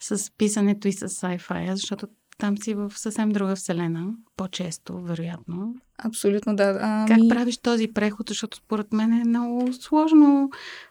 с 0.00 0.30
писането 0.38 0.88
и 0.88 0.92
с 0.92 1.08
sci-fi, 1.08 1.74
защото 1.74 2.06
там 2.38 2.58
си 2.58 2.74
в 2.74 2.92
съвсем 2.96 3.28
друга 3.28 3.56
вселена, 3.56 4.06
по-често, 4.36 5.00
вероятно. 5.00 5.74
Абсолютно, 5.98 6.56
да. 6.56 6.78
Ами... 6.82 7.08
Как 7.08 7.18
правиш 7.36 7.58
този 7.58 7.88
преход, 7.88 8.28
защото 8.28 8.56
според 8.56 8.92
мен 8.92 9.12
е 9.12 9.24
много 9.24 9.72
сложно. 9.72 10.50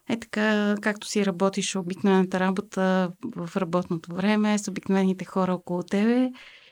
Е 0.10 0.20
така, 0.20 0.75
както 0.82 1.08
си 1.08 1.25
работиш 1.25 1.75
обикновената 1.75 2.39
работа 2.39 3.12
в 3.36 3.58
работното 3.58 4.16
време, 4.16 4.58
с 4.58 4.68
обикновените 4.68 5.25
хора 5.25 5.54
около 5.54 5.84
тебе 5.84 6.30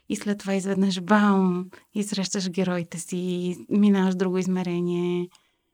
и 0.10 0.16
след 0.16 0.38
това 0.38 0.56
изведнъж 0.56 1.02
бам 1.02 1.66
и 1.94 2.04
срещаш 2.04 2.50
героите 2.50 3.00
си, 3.00 3.56
минаваш 3.70 4.16
друго 4.16 4.38
измерение. 4.38 5.28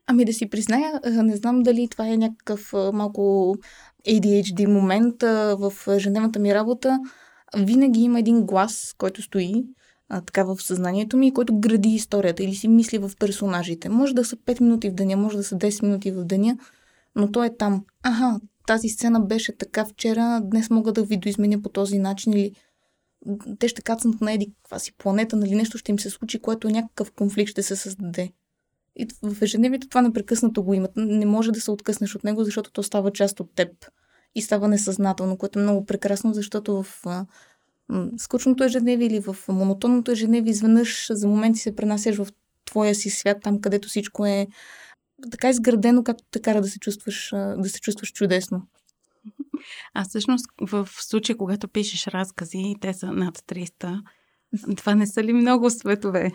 Ами 0.08 0.25
да 0.25 0.34
си 0.34 0.50
призная, 0.50 1.00
не 1.05 1.36
знам 1.36 1.63
дали 1.63 1.88
това 1.88 2.08
е 2.08 2.17
някакъв 2.17 2.74
малко 2.93 3.55
ADHD 4.08 4.65
момент 4.67 5.22
в 5.60 5.74
ежедневната 5.88 6.39
ми 6.39 6.53
работа. 6.53 7.00
Винаги 7.58 8.01
има 8.01 8.20
един 8.20 8.46
глас, 8.46 8.96
който 8.98 9.22
стои 9.22 9.65
а, 10.10 10.22
така 10.22 10.43
в 10.43 10.62
съзнанието 10.62 11.17
ми, 11.17 11.34
който 11.34 11.60
гради 11.60 11.89
историята 11.89 12.43
или 12.43 12.55
си 12.55 12.67
мисли 12.67 12.98
в 12.98 13.12
персонажите. 13.20 13.89
Може 13.89 14.15
да 14.15 14.25
са 14.25 14.36
5 14.36 14.62
минути 14.62 14.89
в 14.89 14.93
деня, 14.93 15.17
може 15.17 15.38
да 15.38 15.43
са 15.43 15.55
10 15.55 15.84
минути 15.84 16.12
в 16.12 16.25
деня, 16.25 16.58
но 17.15 17.31
той 17.31 17.46
е 17.46 17.58
там. 17.58 17.86
Аха, 18.03 18.39
тази 18.67 18.89
сцена 18.89 19.20
беше 19.20 19.58
така 19.58 19.86
вчера, 19.86 20.41
днес 20.43 20.70
мога 20.70 20.91
да 20.91 21.03
ви 21.03 21.17
доизменя 21.17 21.62
по 21.62 21.70
този 21.70 22.00
начин 22.00 22.34
или 22.34 22.55
те 23.60 23.67
ще 23.67 23.81
кацнат 23.81 24.22
на 24.22 24.34
еди 24.34 24.53
каква 24.62 24.79
си 24.79 24.93
планета, 24.98 25.36
нали 25.36 25.55
нещо 25.55 25.77
ще 25.77 25.91
им 25.91 26.00
се 26.00 26.10
случи, 26.10 26.39
което 26.39 26.70
някакъв 26.70 27.12
конфликт 27.12 27.51
ще 27.51 27.63
се 27.63 27.75
създаде. 27.75 28.31
И 28.96 29.08
в 29.24 29.41
ежедневието 29.41 29.88
това 29.88 30.01
непрекъснато 30.01 30.63
го 30.63 30.74
имат. 30.74 30.91
Не 30.96 31.25
може 31.25 31.51
да 31.51 31.62
се 31.62 31.72
откъснеш 31.72 32.15
от 32.15 32.24
него, 32.24 32.43
защото 32.43 32.72
то 32.72 32.84
става 32.84 33.12
част 33.12 33.39
от 33.39 33.55
теб. 33.55 33.70
И 34.35 34.41
става 34.41 34.67
несъзнателно, 34.67 35.38
което 35.38 35.59
е 35.59 35.61
много 35.61 35.85
прекрасно, 35.85 36.33
защото 36.33 36.83
в 36.83 37.05
скучното 38.17 38.63
ежедневие 38.63 39.07
или 39.07 39.19
в 39.19 39.35
монотонното 39.47 40.11
ежедневие 40.11 40.51
изведнъж 40.51 41.07
за 41.11 41.27
моменти 41.27 41.59
се 41.59 41.75
пренасяш 41.75 42.15
в 42.15 42.27
твоя 42.65 42.95
си 42.95 43.09
свят, 43.09 43.38
там 43.43 43.61
където 43.61 43.88
всичко 43.88 44.25
е 44.25 44.47
така 45.31 45.50
изградено, 45.50 46.03
както 46.03 46.23
те 46.31 46.41
кара 46.41 46.61
да 46.61 46.67
се 46.67 46.79
чувстваш, 46.79 47.29
да 47.57 47.69
се 47.69 47.79
чувстваш 47.79 48.11
чудесно. 48.11 48.61
А 49.93 50.03
всъщност 50.03 50.45
в 50.61 50.89
случая, 50.91 51.38
когато 51.38 51.67
пишеш 51.67 52.07
разкази, 52.07 52.75
те 52.81 52.93
са 52.93 53.11
над 53.11 53.38
300, 53.38 54.01
това 54.77 54.95
не 54.95 55.07
са 55.07 55.23
ли 55.23 55.33
много 55.33 55.69
светове? 55.69 56.31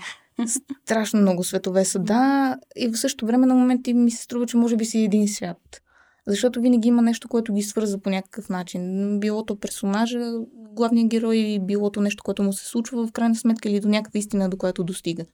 Страшно 0.84 1.20
много 1.20 1.44
светове 1.44 1.84
са, 1.84 1.98
да. 1.98 2.56
И 2.76 2.88
в 2.88 2.96
същото 2.96 3.26
време 3.26 3.46
на 3.46 3.54
моменти 3.54 3.94
ми 3.94 4.10
се 4.10 4.22
струва, 4.22 4.46
че 4.46 4.56
може 4.56 4.76
би 4.76 4.84
си 4.84 4.98
един 4.98 5.28
свят. 5.28 5.82
Защото 6.26 6.60
винаги 6.60 6.88
има 6.88 7.02
нещо, 7.02 7.28
което 7.28 7.52
ги 7.54 7.62
свърза 7.62 7.98
по 7.98 8.10
някакъв 8.10 8.48
начин. 8.48 9.20
Билото 9.20 9.56
персонажа, 9.56 10.32
главният 10.54 11.08
герой, 11.08 11.58
билото 11.60 12.00
нещо, 12.00 12.24
което 12.24 12.42
му 12.42 12.52
се 12.52 12.64
случва 12.64 13.06
в 13.06 13.12
крайна 13.12 13.34
сметка 13.34 13.68
или 13.68 13.80
до 13.80 13.88
някаква 13.88 14.18
истина, 14.18 14.48
до 14.48 14.56
която 14.56 14.84
достига. 14.84 15.24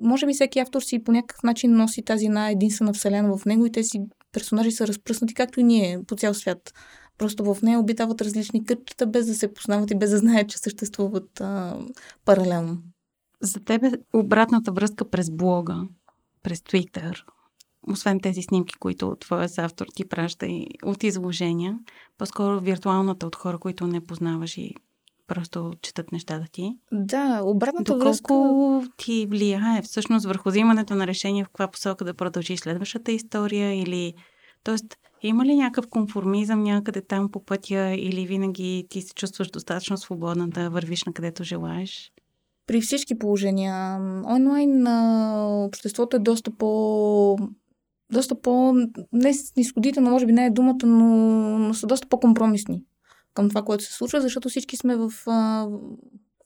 Може 0.00 0.26
би 0.26 0.32
всеки 0.32 0.58
автор 0.58 0.82
си 0.82 1.04
по 1.04 1.12
някакъв 1.12 1.42
начин 1.42 1.76
носи 1.76 2.02
тази 2.02 2.26
една 2.26 2.50
единствена 2.50 2.92
вселена 2.92 3.36
в 3.36 3.44
него 3.44 3.66
и 3.66 3.72
тези 3.72 3.98
персонажи 4.32 4.70
са 4.70 4.86
разпръснати, 4.86 5.34
както 5.34 5.60
и 5.60 5.62
ние, 5.62 6.00
по 6.06 6.16
цял 6.16 6.34
свят. 6.34 6.74
Просто 7.18 7.54
в 7.54 7.62
нея 7.62 7.78
обитават 7.78 8.20
различни 8.20 8.64
кътчета, 8.64 9.06
без 9.06 9.26
да 9.26 9.34
се 9.34 9.54
познават 9.54 9.90
и 9.90 9.98
без 9.98 10.10
да 10.10 10.18
знаят, 10.18 10.48
че 10.48 10.58
съществуват 10.58 11.40
а, 11.40 11.78
паралелно. 12.24 12.78
За 13.40 13.60
тебе 13.60 13.90
обратната 14.12 14.72
връзка 14.72 15.10
през 15.10 15.30
блога, 15.30 15.76
през 16.42 16.58
Twitter, 16.58 17.22
освен 17.92 18.20
тези 18.20 18.42
снимки, 18.42 18.74
които 18.74 19.16
твоя 19.20 19.48
автор 19.58 19.86
ти 19.94 20.08
праща 20.08 20.46
и 20.46 20.66
от 20.84 21.02
изложения, 21.02 21.78
по-скоро 22.18 22.60
виртуалната 22.60 23.26
от 23.26 23.36
хора, 23.36 23.58
които 23.58 23.86
не 23.86 24.06
познаваш 24.06 24.58
и 24.58 24.74
просто 25.26 25.72
четат 25.82 26.12
нещата 26.12 26.46
ти. 26.52 26.78
Да, 26.92 27.40
обратната 27.44 27.92
Доколко 27.92 28.34
връзка... 28.80 28.92
ти 28.96 29.26
влияе 29.30 29.82
всъщност 29.82 30.26
върху 30.26 30.48
взимането 30.48 30.94
на 30.94 31.06
решение 31.06 31.44
в 31.44 31.48
каква 31.48 31.68
посока 31.68 32.04
да 32.04 32.14
продължиш 32.14 32.60
следващата 32.60 33.12
история 33.12 33.82
или... 33.82 34.14
Тоест, 34.64 34.96
има 35.22 35.44
ли 35.44 35.56
някакъв 35.56 35.90
конформизъм 35.90 36.62
някъде 36.62 37.00
там 37.00 37.30
по 37.30 37.44
пътя 37.44 37.94
или 37.98 38.26
винаги 38.26 38.86
ти 38.90 39.02
се 39.02 39.14
чувстваш 39.14 39.50
достатъчно 39.50 39.96
свободна 39.96 40.48
да 40.48 40.70
вървиш 40.70 41.04
на 41.04 41.12
където 41.12 41.44
желаеш? 41.44 42.12
При 42.66 42.80
всички 42.80 43.18
положения. 43.18 43.96
Онлайн 44.24 44.86
обществото 45.66 46.16
е 46.16 46.20
доста 46.20 46.50
по 46.50 47.36
доста 48.12 48.40
по... 48.40 48.74
Не 49.12 49.34
снисходително, 49.34 50.10
може 50.10 50.26
би 50.26 50.32
не 50.32 50.46
е 50.46 50.50
думата, 50.50 50.86
но, 50.86 51.06
но 51.58 51.74
са 51.74 51.86
доста 51.86 52.08
по-компромисни 52.08 52.84
към 53.34 53.48
това, 53.48 53.62
което 53.62 53.84
се 53.84 53.92
случва, 53.92 54.20
защото 54.20 54.48
всички 54.48 54.76
сме 54.76 54.96
в, 54.96 55.12
а, 55.26 55.68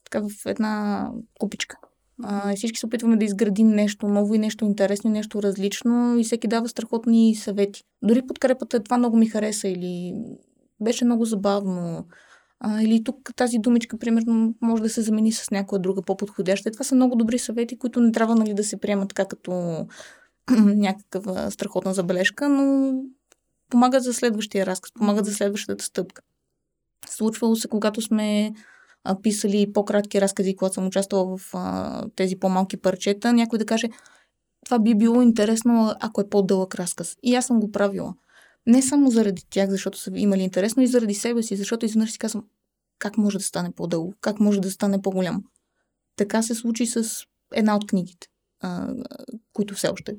така, 0.03 0.21
в 0.21 0.45
една 0.45 1.09
купичка. 1.39 1.77
А, 2.23 2.55
всички 2.55 2.79
се 2.79 2.85
опитваме 2.85 3.17
да 3.17 3.25
изградим 3.25 3.67
нещо 3.67 4.07
ново 4.07 4.35
и 4.35 4.39
нещо 4.39 4.65
интересно, 4.65 5.09
и 5.09 5.13
нещо 5.13 5.43
различно 5.43 6.17
и 6.19 6.23
всеки 6.23 6.47
дава 6.47 6.69
страхотни 6.69 7.35
съвети. 7.35 7.83
Дори 8.01 8.27
подкрепата 8.27 8.83
това 8.83 8.97
много 8.97 9.17
ми 9.17 9.27
хареса 9.27 9.67
или 9.67 10.13
беше 10.81 11.05
много 11.05 11.25
забавно. 11.25 12.05
А, 12.59 12.81
или 12.81 13.03
тук 13.03 13.35
тази 13.35 13.57
думичка, 13.57 13.97
примерно, 13.97 14.55
може 14.61 14.83
да 14.83 14.89
се 14.89 15.01
замени 15.01 15.31
с 15.31 15.51
някоя 15.51 15.81
друга 15.81 16.01
по-подходяща. 16.01 16.69
И 16.69 16.71
това 16.71 16.85
са 16.85 16.95
много 16.95 17.15
добри 17.15 17.39
съвети, 17.39 17.77
които 17.77 18.01
не 18.01 18.11
трябва 18.11 18.35
нали, 18.35 18.53
да 18.53 18.63
се 18.63 18.79
приемат 18.79 19.09
така 19.09 19.25
като 19.25 19.85
някаква 20.51 21.51
страхотна 21.51 21.93
забележка, 21.93 22.49
но 22.49 22.93
помагат 23.69 24.03
за 24.03 24.13
следващия 24.13 24.65
разказ, 24.65 24.91
помагат 24.93 25.25
за 25.25 25.33
следващата 25.33 25.85
стъпка. 25.85 26.21
Случвало 27.09 27.55
се, 27.55 27.67
когато 27.67 28.01
сме 28.01 28.53
писали 29.21 29.73
по-кратки 29.73 30.21
разкази, 30.21 30.55
когато 30.55 30.73
съм 30.73 30.87
участвала 30.87 31.37
в 31.37 31.49
а, 31.53 32.05
тези 32.15 32.35
по-малки 32.35 32.77
парчета, 32.77 33.33
някой 33.33 33.59
да 33.59 33.65
каже, 33.65 33.89
това 34.65 34.79
би 34.79 34.95
било 34.95 35.21
интересно, 35.21 35.95
ако 35.99 36.21
е 36.21 36.29
по-дълъг 36.29 36.75
разказ. 36.75 37.17
И 37.23 37.35
аз 37.35 37.45
съм 37.45 37.59
го 37.59 37.71
правила. 37.71 38.13
Не 38.67 38.81
само 38.81 39.09
заради 39.09 39.41
тях, 39.49 39.69
защото 39.69 39.97
са 39.97 40.11
имали 40.15 40.41
интересно, 40.41 40.83
и 40.83 40.87
заради 40.87 41.13
себе 41.13 41.43
си, 41.43 41.55
защото 41.55 41.85
изведнъж 41.85 42.11
си 42.11 42.17
казвам, 42.17 42.45
как 42.99 43.17
може 43.17 43.37
да 43.37 43.43
стане 43.43 43.71
по-дълго, 43.71 44.13
как 44.21 44.39
може 44.39 44.61
да 44.61 44.71
стане 44.71 45.01
по-голям. 45.01 45.43
Така 46.15 46.41
се 46.41 46.55
случи 46.55 46.85
с 46.85 47.23
една 47.53 47.75
от 47.75 47.87
книгите, 47.87 48.27
а, 48.61 48.93
които 49.53 49.73
все 49.73 49.87
още 49.87 50.15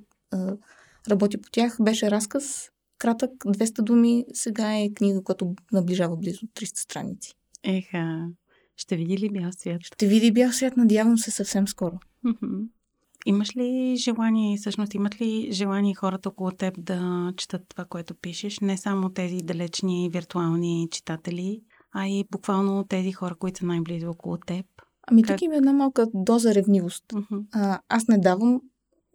работи 1.09 1.40
по 1.40 1.50
тях. 1.50 1.76
Беше 1.81 2.11
разказ, 2.11 2.71
кратък, 2.99 3.31
200 3.31 3.83
думи. 3.83 4.25
Сега 4.33 4.76
е 4.78 4.93
книга, 4.95 5.23
която 5.25 5.54
наближава 5.73 6.16
близо 6.16 6.47
300 6.47 6.76
страници. 6.76 7.35
Еха, 7.62 8.28
ще 8.76 8.97
види 8.97 9.19
ли 9.19 9.31
бял 9.31 9.52
свят? 9.52 9.81
Ще 9.83 10.07
види 10.07 10.33
бял 10.33 10.52
свят, 10.52 10.76
надявам 10.76 11.19
се 11.19 11.31
съвсем 11.31 11.69
скоро. 11.69 11.99
Имаш 13.26 13.57
ли 13.57 13.97
желание, 13.97 14.57
всъщност 14.57 14.95
имат 14.95 15.21
ли 15.21 15.49
желание 15.52 15.95
хората 15.95 16.28
около 16.28 16.50
теб 16.50 16.75
да 16.78 17.33
четат 17.37 17.62
това, 17.69 17.85
което 17.85 18.14
пишеш? 18.14 18.61
Не 18.61 18.76
само 18.76 19.11
тези 19.11 19.37
далечни 19.37 20.11
виртуални 20.12 20.88
читатели, 20.90 21.61
а 21.93 22.09
и 22.09 22.25
буквално 22.31 22.85
тези 22.85 23.12
хора, 23.12 23.35
които 23.35 23.59
са 23.59 23.66
най-близо 23.66 24.11
около 24.11 24.37
теб. 24.37 24.66
Ами 25.07 25.23
как... 25.23 25.37
тук 25.37 25.43
има 25.43 25.57
една 25.57 25.73
малка 25.73 26.07
доза 26.14 26.54
ревнивост. 26.54 27.04
Uh-huh. 27.12 27.45
А, 27.52 27.81
аз 27.88 28.09
не 28.09 28.19
давам 28.19 28.61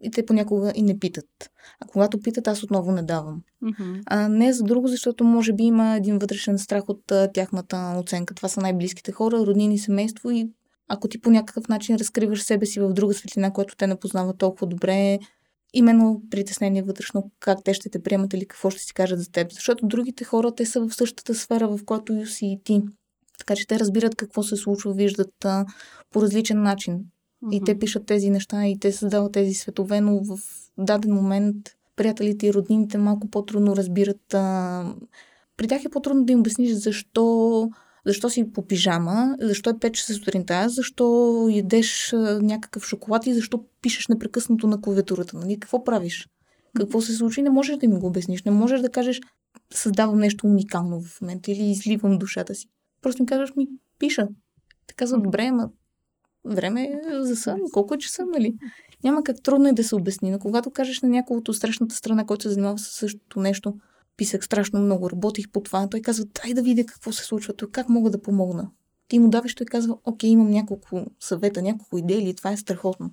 и 0.02 0.10
те 0.10 0.26
понякога 0.26 0.72
и 0.74 0.82
не 0.82 0.98
питат. 0.98 1.50
А 1.80 1.86
когато 1.86 2.20
питат, 2.20 2.48
аз 2.48 2.62
отново 2.62 2.92
не 2.92 3.02
давам. 3.02 3.42
Mm-hmm. 3.64 4.02
А, 4.06 4.28
не 4.28 4.52
за 4.52 4.64
друго, 4.64 4.88
защото 4.88 5.24
може 5.24 5.52
би 5.52 5.62
има 5.62 5.96
един 5.96 6.18
вътрешен 6.18 6.58
страх 6.58 6.88
от 6.88 7.12
а, 7.12 7.32
тяхната 7.32 7.94
оценка. 7.98 8.34
Това 8.34 8.48
са 8.48 8.60
най-близките 8.60 9.12
хора, 9.12 9.36
роднини, 9.36 9.78
семейство 9.78 10.30
и 10.30 10.50
ако 10.88 11.08
ти 11.08 11.20
по 11.20 11.30
някакъв 11.30 11.68
начин 11.68 11.96
разкриваш 11.96 12.42
себе 12.42 12.66
си 12.66 12.80
в 12.80 12.92
друга 12.92 13.14
светлина, 13.14 13.52
която 13.52 13.76
те 13.76 13.86
не 13.86 13.96
познават 13.96 14.38
толкова 14.38 14.66
добре, 14.66 15.18
именно 15.74 16.22
притеснение 16.30 16.82
вътрешно 16.82 17.30
как 17.40 17.58
те 17.64 17.74
ще 17.74 17.90
те 17.90 18.02
приемат 18.02 18.34
или 18.34 18.46
какво 18.46 18.70
ще 18.70 18.82
си 18.82 18.94
кажат 18.94 19.20
за 19.20 19.30
теб. 19.30 19.52
Защото 19.52 19.86
другите 19.86 20.24
хора, 20.24 20.54
те 20.54 20.66
са 20.66 20.80
в 20.80 20.94
същата 20.94 21.34
сфера, 21.34 21.68
в 21.68 21.84
която 21.84 22.26
си 22.26 22.46
и 22.46 22.60
ти. 22.64 22.82
Така 23.38 23.56
че 23.56 23.66
те 23.66 23.78
разбират 23.78 24.14
какво 24.14 24.42
се 24.42 24.56
случва, 24.56 24.92
виждат 24.92 25.44
а, 25.44 25.66
по 26.10 26.22
различен 26.22 26.62
начин. 26.62 27.00
Mm-hmm. 27.44 27.54
И 27.54 27.64
те 27.64 27.78
пишат 27.78 28.06
тези 28.06 28.30
неща 28.30 28.66
и 28.66 28.78
те 28.78 28.92
създават 28.92 29.32
тези 29.32 29.54
светове, 29.54 30.00
но 30.00 30.24
в 30.24 30.38
даден 30.78 31.14
момент 31.14 31.56
приятелите 31.96 32.46
и 32.46 32.52
роднините 32.52 32.98
малко 32.98 33.30
по-трудно 33.30 33.76
разбират. 33.76 34.34
А... 34.34 34.84
При 35.56 35.68
тях 35.68 35.84
е 35.84 35.88
по-трудно 35.88 36.24
да 36.24 36.32
им 36.32 36.40
обясниш 36.40 36.72
защо, 36.72 37.70
защо 38.06 38.30
си 38.30 38.52
по 38.52 38.66
пижама, 38.66 39.36
защо 39.40 39.70
е 39.70 39.74
5 39.74 39.92
часа 39.92 40.14
сутринта, 40.14 40.68
защо 40.68 41.46
ядеш 41.50 42.14
някакъв 42.40 42.86
шоколад 42.86 43.26
и 43.26 43.34
защо 43.34 43.64
пишеш 43.82 44.08
непрекъснато 44.08 44.66
на 44.66 44.80
клавиатурата. 44.80 45.36
Нали? 45.36 45.60
Какво 45.60 45.84
правиш? 45.84 46.28
Какво 46.76 47.00
се 47.00 47.12
случи? 47.12 47.42
Не 47.42 47.50
можеш 47.50 47.76
да 47.76 47.86
им 47.86 48.00
го 48.00 48.06
обясниш. 48.06 48.42
Не 48.42 48.52
можеш 48.52 48.80
да 48.80 48.90
кажеш 48.90 49.20
създавам 49.74 50.18
нещо 50.18 50.46
уникално 50.46 51.00
в 51.00 51.20
момента 51.20 51.50
или 51.52 51.62
изливам 51.62 52.18
душата 52.18 52.54
си. 52.54 52.66
Просто 53.02 53.22
ми 53.22 53.26
казваш 53.26 53.56
ми 53.56 53.68
пиша. 53.98 54.28
Те 54.86 54.94
казват, 54.94 55.22
добре, 55.22 55.46
ама 55.46 55.70
време 56.44 56.82
е 56.82 57.22
за 57.22 57.36
сън. 57.36 57.60
Колко 57.72 57.94
е 57.94 57.98
часа, 57.98 58.26
нали? 58.26 58.54
Няма 59.04 59.22
как 59.22 59.42
трудно 59.42 59.68
е 59.68 59.72
да 59.72 59.84
се 59.84 59.94
обясни. 59.94 60.30
Но 60.30 60.38
когато 60.38 60.70
кажеш 60.70 61.00
на 61.00 61.08
някой 61.08 61.36
от 61.36 61.56
срещната 61.56 61.94
страна, 61.94 62.26
който 62.26 62.42
се 62.42 62.48
занимава 62.48 62.78
с 62.78 62.82
същото 62.82 63.40
нещо, 63.40 63.74
писах 64.16 64.44
страшно 64.44 64.80
много, 64.80 65.10
работих 65.10 65.50
по 65.50 65.60
това. 65.60 65.88
Той 65.88 66.00
казва, 66.00 66.24
дай 66.42 66.54
да 66.54 66.62
видя 66.62 66.84
какво 66.84 67.12
се 67.12 67.24
случва, 67.24 67.54
той 67.54 67.70
как 67.70 67.88
мога 67.88 68.10
да 68.10 68.22
помогна. 68.22 68.70
Ти 69.08 69.18
му 69.18 69.30
даваш, 69.30 69.54
той 69.54 69.66
казва, 69.66 69.98
окей, 70.04 70.30
имам 70.30 70.50
няколко 70.50 71.06
съвета, 71.20 71.62
няколко 71.62 71.98
идеи 71.98 72.22
или 72.22 72.34
това 72.34 72.52
е 72.52 72.56
страхотно. 72.56 73.10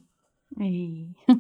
Ей. 0.61 1.07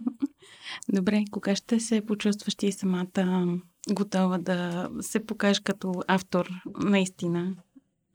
Добре, 0.93 1.23
кога 1.31 1.55
ще 1.55 1.79
се 1.79 2.01
почувстваш 2.01 2.55
ти 2.55 2.71
самата 2.71 3.59
готова 3.91 4.37
да 4.37 4.89
се 5.01 5.25
покажеш 5.25 5.59
като 5.59 5.93
автор 6.07 6.49
наистина? 6.83 7.55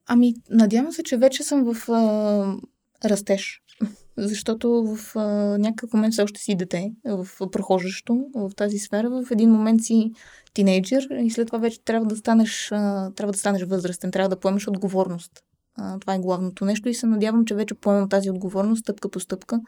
Ами, 0.06 0.34
надявам 0.50 0.92
се, 0.92 1.02
че 1.02 1.16
вече 1.16 1.42
съм 1.42 1.74
в 1.74 1.88
а, 1.88 2.56
растеж. 3.04 3.61
Защото 4.16 4.84
в 4.84 5.16
а, 5.16 5.22
някакъв 5.58 5.92
момент 5.92 6.12
все 6.12 6.22
още 6.22 6.40
си 6.40 6.54
дете, 6.54 6.92
в 7.04 7.28
прохождащо 7.52 8.26
в 8.34 8.50
тази 8.56 8.78
сфера. 8.78 9.10
В 9.10 9.30
един 9.30 9.50
момент 9.50 9.82
си 9.82 10.10
тинейджър 10.54 11.08
и 11.22 11.30
след 11.30 11.46
това 11.46 11.58
вече 11.58 11.84
трябва 11.84 12.06
да 12.06 12.16
станеш, 12.16 12.72
а, 12.72 13.10
трябва 13.10 13.32
да 13.32 13.38
станеш 13.38 13.62
възрастен, 13.62 14.10
трябва 14.10 14.28
да 14.28 14.40
поемеш 14.40 14.68
отговорност. 14.68 15.32
А, 15.76 15.98
това 15.98 16.14
е 16.14 16.18
главното 16.18 16.64
нещо 16.64 16.88
и 16.88 16.94
се 16.94 17.06
надявам, 17.06 17.44
че 17.44 17.54
вече 17.54 17.74
поемам 17.74 18.08
тази 18.08 18.30
отговорност 18.30 18.80
стъпка 18.80 19.08
по 19.08 19.20
стъпка, 19.20 19.60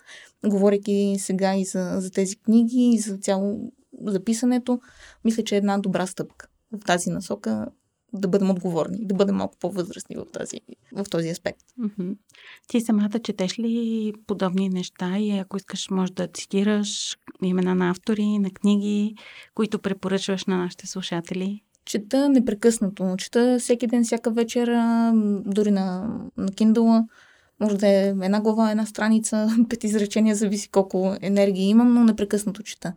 говорейки 0.46 1.16
сега 1.18 1.56
и 1.56 1.64
за, 1.64 1.96
за 1.98 2.10
тези 2.10 2.36
книги, 2.36 2.90
и 2.94 2.98
за 2.98 3.18
цяло 3.18 3.72
записането. 4.06 4.80
Мисля, 5.24 5.44
че 5.44 5.54
е 5.54 5.58
една 5.58 5.78
добра 5.78 6.06
стъпка 6.06 6.48
в 6.72 6.84
тази 6.84 7.10
насока 7.10 7.66
да 8.14 8.28
бъдем 8.28 8.50
отговорни, 8.50 9.06
да 9.06 9.14
бъдем 9.14 9.36
малко 9.36 9.56
по-възрастни 9.60 10.16
в, 10.16 10.24
тази, 10.32 10.60
в 10.92 11.04
този 11.10 11.28
аспект. 11.28 11.60
Mm-hmm. 11.80 12.16
Ти 12.68 12.80
самата 12.80 13.18
четеш 13.22 13.58
ли 13.58 14.12
подобни 14.26 14.68
неща 14.68 15.18
и 15.18 15.38
ако 15.38 15.56
искаш, 15.56 15.90
може 15.90 16.12
да 16.12 16.26
цитираш 16.26 17.18
имена 17.42 17.74
на 17.74 17.90
автори, 17.90 18.38
на 18.38 18.50
книги, 18.50 19.14
които 19.54 19.78
препоръчваш 19.78 20.44
на 20.44 20.56
нашите 20.58 20.86
слушатели? 20.86 21.62
Чета 21.84 22.28
непрекъснато. 22.28 23.14
Чета 23.18 23.56
всеки 23.60 23.86
ден, 23.86 24.04
всяка 24.04 24.30
вечер, 24.30 24.68
дори 25.46 25.70
на, 25.70 26.08
на 26.36 26.48
Kindle. 26.48 27.04
Може 27.60 27.76
да 27.76 27.88
е 27.88 28.08
една 28.08 28.40
глава, 28.40 28.70
една 28.70 28.86
страница, 28.86 29.48
пет 29.68 29.84
изречения, 29.84 30.34
зависи 30.34 30.68
колко 30.68 31.16
енергия 31.20 31.68
имам, 31.68 31.94
но 31.94 32.04
непрекъснато 32.04 32.62
чета 32.62 32.92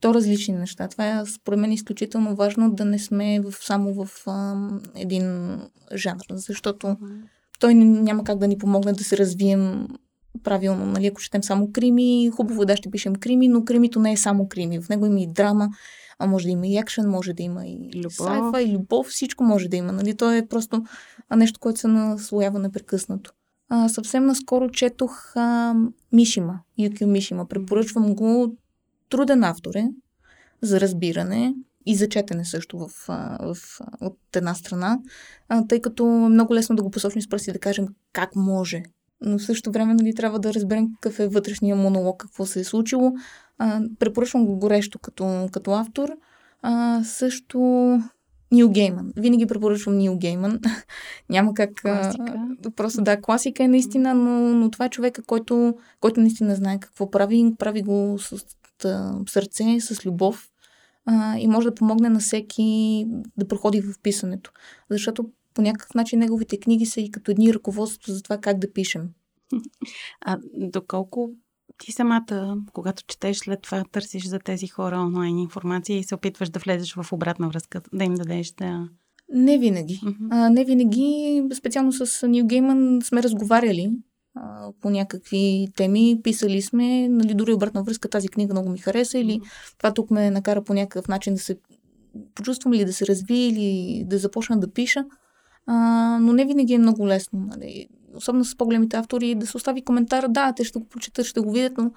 то 0.00 0.14
различни 0.14 0.54
неща. 0.54 0.88
Това 0.88 1.06
е, 1.06 1.26
според 1.26 1.58
мен, 1.58 1.72
изключително 1.72 2.34
важно 2.34 2.70
да 2.70 2.84
не 2.84 2.98
сме 2.98 3.40
в, 3.40 3.52
само 3.52 4.04
в 4.04 4.26
а, 4.26 4.56
един 4.94 5.58
жанр, 5.94 6.22
защото 6.30 6.86
mm-hmm. 6.86 7.22
той 7.60 7.74
няма 7.74 8.24
как 8.24 8.38
да 8.38 8.48
ни 8.48 8.58
помогне 8.58 8.92
да 8.92 9.04
се 9.04 9.18
развием 9.18 9.88
правилно. 10.42 10.86
Нали? 10.86 11.06
Ако 11.06 11.20
четем 11.20 11.42
само 11.42 11.72
крими, 11.72 12.30
хубаво 12.36 12.62
е 12.62 12.66
да 12.66 12.76
ще 12.76 12.90
пишем 12.90 13.14
крими, 13.14 13.48
но 13.48 13.64
кримито 13.64 14.00
не 14.00 14.12
е 14.12 14.16
само 14.16 14.48
крими. 14.48 14.80
В 14.80 14.88
него 14.88 15.06
има 15.06 15.20
и 15.20 15.26
драма, 15.26 15.68
а 16.18 16.26
може 16.26 16.44
да 16.44 16.50
има 16.50 16.66
и 16.66 16.76
екшен, 16.76 17.10
може 17.10 17.32
да 17.32 17.42
има 17.42 17.66
и 17.66 17.90
любов. 17.96 18.12
сайфа, 18.12 18.62
и 18.62 18.72
любов, 18.72 19.06
всичко 19.06 19.44
може 19.44 19.68
да 19.68 19.76
има. 19.76 19.92
Нали? 19.92 20.16
То 20.16 20.32
е 20.32 20.46
просто 20.46 20.84
нещо, 21.36 21.60
което 21.60 21.80
се 21.80 21.88
наслоява 21.88 22.58
непрекъснато. 22.58 23.32
А, 23.68 23.88
съвсем 23.88 24.26
наскоро 24.26 24.70
четох 24.70 25.36
а, 25.36 25.74
Мишима, 26.12 26.60
Юкио 26.78 27.08
Мишима. 27.08 27.48
Препоръчвам 27.48 28.14
го 28.14 28.56
труден 29.08 29.44
автор 29.44 29.74
е 29.74 29.88
за 30.62 30.80
разбиране 30.80 31.54
и 31.86 31.96
за 31.96 32.08
четене 32.08 32.44
също 32.44 32.78
в, 32.78 32.88
в, 33.40 33.56
от 34.00 34.18
една 34.36 34.54
страна, 34.54 34.98
тъй 35.68 35.80
като 35.80 36.06
е 36.06 36.28
много 36.28 36.54
лесно 36.54 36.76
да 36.76 36.82
го 36.82 36.90
посочим 36.90 37.22
с 37.22 37.28
пръсти 37.28 37.52
да 37.52 37.58
кажем 37.58 37.86
как 38.12 38.36
може. 38.36 38.82
Но 39.20 39.38
в 39.38 39.42
същото 39.42 39.72
време 39.72 39.94
нали, 39.94 40.14
трябва 40.14 40.38
да 40.38 40.54
разберем 40.54 40.88
какъв 41.00 41.20
е 41.20 41.28
вътрешния 41.28 41.76
монолог, 41.76 42.20
какво 42.20 42.46
се 42.46 42.60
е 42.60 42.64
случило. 42.64 43.12
А, 43.58 43.80
препоръчвам 43.98 44.46
го 44.46 44.58
горещо 44.58 44.98
като, 44.98 45.48
като 45.52 45.72
автор. 45.72 46.10
А, 46.62 47.04
също 47.04 47.58
Нил 48.52 48.68
Гейман. 48.68 49.12
Винаги 49.16 49.46
препоръчвам 49.46 49.96
Нил 49.96 50.16
Гейман. 50.16 50.60
Няма 51.30 51.54
как. 51.54 51.70
Класика. 51.74 52.34
А, 52.66 52.70
просто 52.70 53.02
да, 53.02 53.20
класика 53.20 53.64
е 53.64 53.68
наистина, 53.68 54.14
но, 54.14 54.54
но 54.54 54.70
това 54.70 54.84
е 54.84 54.90
човека, 54.90 55.22
който, 55.22 55.74
който 56.00 56.20
наистина 56.20 56.54
знае 56.54 56.80
какво 56.80 57.10
прави. 57.10 57.54
Прави 57.58 57.82
го 57.82 58.18
с 58.18 58.36
а, 58.84 59.18
сърце, 59.28 59.80
с 59.80 60.06
любов 60.06 60.50
а, 61.06 61.38
и 61.38 61.46
може 61.46 61.68
да 61.68 61.74
помогне 61.74 62.08
на 62.08 62.18
всеки 62.18 63.06
да 63.36 63.48
проходи 63.48 63.80
в 63.80 63.94
писането. 64.02 64.52
Защото 64.90 65.30
по 65.54 65.62
някакъв 65.62 65.94
начин 65.94 66.18
неговите 66.18 66.60
книги 66.60 66.86
са 66.86 67.00
и 67.00 67.10
като 67.10 67.30
едни 67.30 67.54
ръководства 67.54 68.12
за 68.12 68.22
това 68.22 68.38
как 68.38 68.58
да 68.58 68.72
пишем. 68.72 69.08
А 70.20 70.38
доколко 70.54 71.30
ти 71.78 71.92
самата, 71.92 72.56
когато 72.72 73.02
четеш 73.06 73.36
след 73.36 73.62
това, 73.62 73.84
търсиш 73.92 74.26
за 74.26 74.38
тези 74.38 74.66
хора 74.66 74.96
онлайн 74.96 75.38
информация 75.38 75.98
и 75.98 76.04
се 76.04 76.14
опитваш 76.14 76.48
да 76.48 76.58
влезеш 76.58 76.94
в 76.94 77.12
обратна 77.12 77.48
връзка, 77.48 77.80
да 77.92 78.04
им 78.04 78.14
дадеш 78.14 78.50
да... 78.50 78.88
Не 79.34 79.58
винаги. 79.58 80.00
Uh-huh. 80.04 80.28
А, 80.30 80.50
не 80.50 80.64
винаги. 80.64 81.42
Специално 81.54 81.92
с 81.92 82.28
Нил 82.28 82.46
Гейман 82.46 82.98
сме 83.02 83.22
разговаряли 83.22 83.92
а, 84.42 84.72
по 84.80 84.90
някакви 84.90 85.68
теми. 85.76 86.20
Писали 86.24 86.62
сме, 86.62 87.08
нали, 87.08 87.34
дори 87.34 87.52
обратна 87.52 87.82
връзка, 87.82 88.08
тази 88.08 88.28
книга 88.28 88.54
много 88.54 88.70
ми 88.70 88.78
хареса 88.78 89.18
или 89.18 89.40
това 89.78 89.94
тук 89.94 90.10
ме 90.10 90.30
накара 90.30 90.64
по 90.64 90.74
някакъв 90.74 91.08
начин 91.08 91.34
да 91.34 91.40
се 91.40 91.58
почувствам 92.34 92.72
или 92.72 92.84
да 92.84 92.92
се 92.92 93.06
развия 93.06 93.48
или 93.48 94.04
да 94.06 94.18
започна 94.18 94.60
да 94.60 94.72
пиша. 94.72 95.04
А, 95.66 95.74
но 96.20 96.32
не 96.32 96.44
винаги 96.44 96.74
е 96.74 96.78
много 96.78 97.08
лесно. 97.08 97.40
Нали. 97.40 97.88
Особено 98.14 98.44
с 98.44 98.56
по-големите 98.56 98.96
автори, 98.96 99.34
да 99.34 99.46
се 99.46 99.56
остави 99.56 99.84
коментар. 99.84 100.28
Да, 100.28 100.52
те 100.56 100.64
ще 100.64 100.78
го 100.78 100.88
прочитат, 100.88 101.26
ще 101.26 101.40
го 101.40 101.52
видят, 101.52 101.72
но 101.78 101.90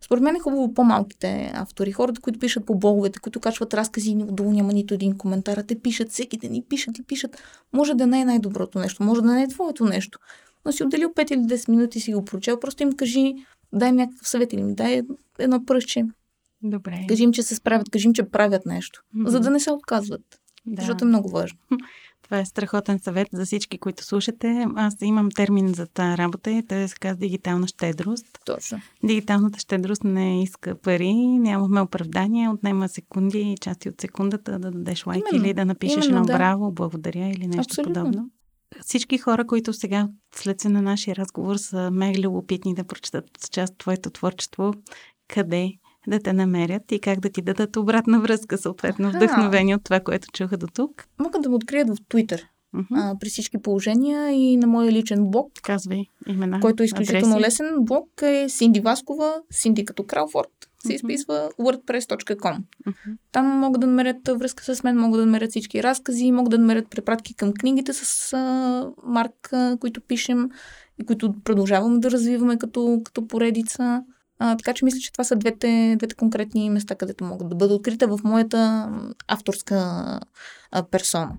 според 0.00 0.22
мен 0.22 0.36
е 0.36 0.40
хубаво 0.40 0.74
по-малките 0.74 1.52
автори, 1.54 1.92
хората, 1.92 2.20
които 2.20 2.38
пишат 2.38 2.66
по 2.66 2.74
блоговете, 2.74 3.18
които 3.18 3.40
качват 3.40 3.74
разкази 3.74 4.10
и 4.10 4.16
отдолу 4.16 4.52
няма 4.52 4.72
нито 4.72 4.94
един 4.94 5.18
коментар, 5.18 5.56
а 5.56 5.62
те 5.62 5.80
пишат 5.80 6.10
всеки 6.10 6.36
ден 6.36 6.54
и 6.54 6.64
пишат 6.68 6.98
и 6.98 7.02
пишат. 7.02 7.36
Може 7.72 7.94
да 7.94 8.06
не 8.06 8.20
е 8.20 8.24
най-доброто 8.24 8.78
нещо, 8.78 9.02
може 9.02 9.22
да 9.22 9.32
не 9.32 9.42
е 9.42 9.48
твоето 9.48 9.84
нещо, 9.84 10.18
но 10.66 10.72
си 10.72 10.84
отделил 10.84 11.08
5 11.08 11.32
или 11.32 11.40
10 11.40 11.68
минути 11.68 11.98
и 11.98 12.00
си 12.00 12.14
го 12.14 12.24
прочел, 12.24 12.60
просто 12.60 12.82
им 12.82 12.92
кажи, 12.92 13.34
дай 13.72 13.92
някакъв 13.92 14.28
съвет 14.28 14.52
или 14.52 14.62
ми 14.62 14.74
дай 14.74 15.02
едно 15.38 15.64
пръстче. 15.64 16.04
Добре. 16.62 17.04
Кажи 17.08 17.22
им, 17.22 17.32
че 17.32 17.42
се 17.42 17.54
справят, 17.54 17.90
кажи 17.90 18.06
им, 18.06 18.14
че 18.14 18.22
правят 18.22 18.66
нещо, 18.66 19.02
mm-hmm. 19.16 19.28
за 19.28 19.40
да 19.40 19.50
не 19.50 19.60
се 19.60 19.70
отказват. 19.70 20.22
Да. 20.66 20.82
Защото 20.82 21.04
е 21.04 21.08
много 21.08 21.28
важно. 21.28 21.58
Това 22.22 22.38
е 22.38 22.44
страхотен 22.44 22.98
съвет 22.98 23.28
за 23.32 23.44
всички, 23.44 23.78
които 23.78 24.04
слушате. 24.04 24.66
Аз 24.76 24.94
имам 25.02 25.30
термин 25.30 25.74
за 25.74 25.86
тази 25.86 26.18
работа 26.18 26.50
и 26.50 26.62
той 26.62 26.88
се 26.88 26.94
казва 26.94 27.16
дигитална 27.16 27.68
щедрост. 27.68 28.26
Точно. 28.46 28.80
Дигиталната 29.04 29.58
щедрост 29.58 30.04
не 30.04 30.42
иска 30.42 30.74
пари, 30.74 31.14
нямаме 31.14 31.80
оправдание, 31.80 32.48
отнема 32.48 32.88
секунди 32.88 33.40
и 33.40 33.58
части 33.58 33.88
от 33.88 34.00
секундата 34.00 34.58
да 34.58 34.70
дадеш 34.70 35.06
лайк 35.06 35.24
Именно. 35.30 35.44
или 35.44 35.54
да 35.54 35.64
напишеш 35.64 36.04
Именно, 36.04 36.16
едно 36.16 36.26
да. 36.26 36.38
браво, 36.38 36.72
благодаря 36.72 37.28
или 37.28 37.46
нещо 37.46 37.60
Абсолютно. 37.60 37.94
подобно 37.94 38.30
всички 38.80 39.18
хора, 39.18 39.46
които 39.46 39.72
сега 39.72 40.08
след 40.34 40.64
на 40.64 40.82
нашия 40.82 41.16
разговор 41.16 41.56
са 41.56 41.90
мега 41.90 42.20
любопитни 42.20 42.74
да 42.74 42.84
прочитат 42.84 43.24
част 43.50 43.72
от 43.72 43.78
твоето 43.78 44.10
творчество, 44.10 44.74
къде 45.28 45.72
да 46.06 46.20
те 46.20 46.32
намерят 46.32 46.92
и 46.92 47.00
как 47.00 47.20
да 47.20 47.30
ти 47.30 47.42
дадат 47.42 47.76
обратна 47.76 48.20
връзка, 48.20 48.58
съответно 48.58 49.10
вдъхновени 49.10 49.74
от 49.74 49.84
това, 49.84 50.00
което 50.00 50.28
чуха 50.32 50.56
до 50.56 50.66
тук? 50.66 51.04
Могат 51.18 51.42
да 51.42 51.48
ме 51.48 51.54
открият 51.54 51.88
в 51.88 52.02
Twitter. 52.02 52.42
Uh-huh. 52.74 52.86
А, 52.90 53.18
при 53.18 53.28
всички 53.28 53.58
положения 53.58 54.30
и 54.30 54.56
на 54.56 54.66
моя 54.66 54.92
личен 54.92 55.30
блог. 55.30 55.52
Казвай 55.62 56.04
имена. 56.26 56.60
Който 56.60 56.82
е 56.82 56.86
изключително 56.86 57.36
адреси. 57.36 57.46
лесен. 57.46 57.74
Блог 57.78 58.08
е 58.22 58.48
Синди 58.48 58.80
Васкова, 58.80 59.34
Синди 59.50 59.84
като 59.84 60.04
Кралфорд 60.04 60.70
се 60.78 60.94
изписва 60.94 61.50
wordpress.com. 61.58 62.56
Там 63.32 63.46
могат 63.46 63.80
да 63.80 63.86
намерят 63.86 64.28
връзка 64.28 64.74
с 64.74 64.82
мен, 64.82 64.98
могат 64.98 65.20
да 65.20 65.26
намерят 65.26 65.50
всички 65.50 65.82
разкази, 65.82 66.32
могат 66.32 66.50
да 66.50 66.58
намерят 66.58 66.90
препратки 66.90 67.34
към 67.34 67.52
книгите 67.52 67.92
с 67.92 68.32
а, 68.32 68.90
Марк, 69.04 69.52
а, 69.52 69.76
които 69.80 70.00
пишем 70.00 70.50
и 70.98 71.06
които 71.06 71.34
продължаваме 71.44 71.98
да 71.98 72.10
развиваме 72.10 72.58
като, 72.58 73.00
като 73.04 73.28
поредица. 73.28 74.02
А, 74.38 74.56
така 74.56 74.74
че 74.74 74.84
мисля, 74.84 74.98
че 74.98 75.12
това 75.12 75.24
са 75.24 75.36
двете, 75.36 75.94
двете 75.98 76.14
конкретни 76.14 76.70
места, 76.70 76.94
където 76.94 77.24
могат 77.24 77.48
да 77.48 77.56
бъдат 77.56 77.78
открита 77.78 78.08
в 78.08 78.18
моята 78.24 78.90
авторска 79.28 79.76
а, 80.70 80.82
персона. 80.90 81.32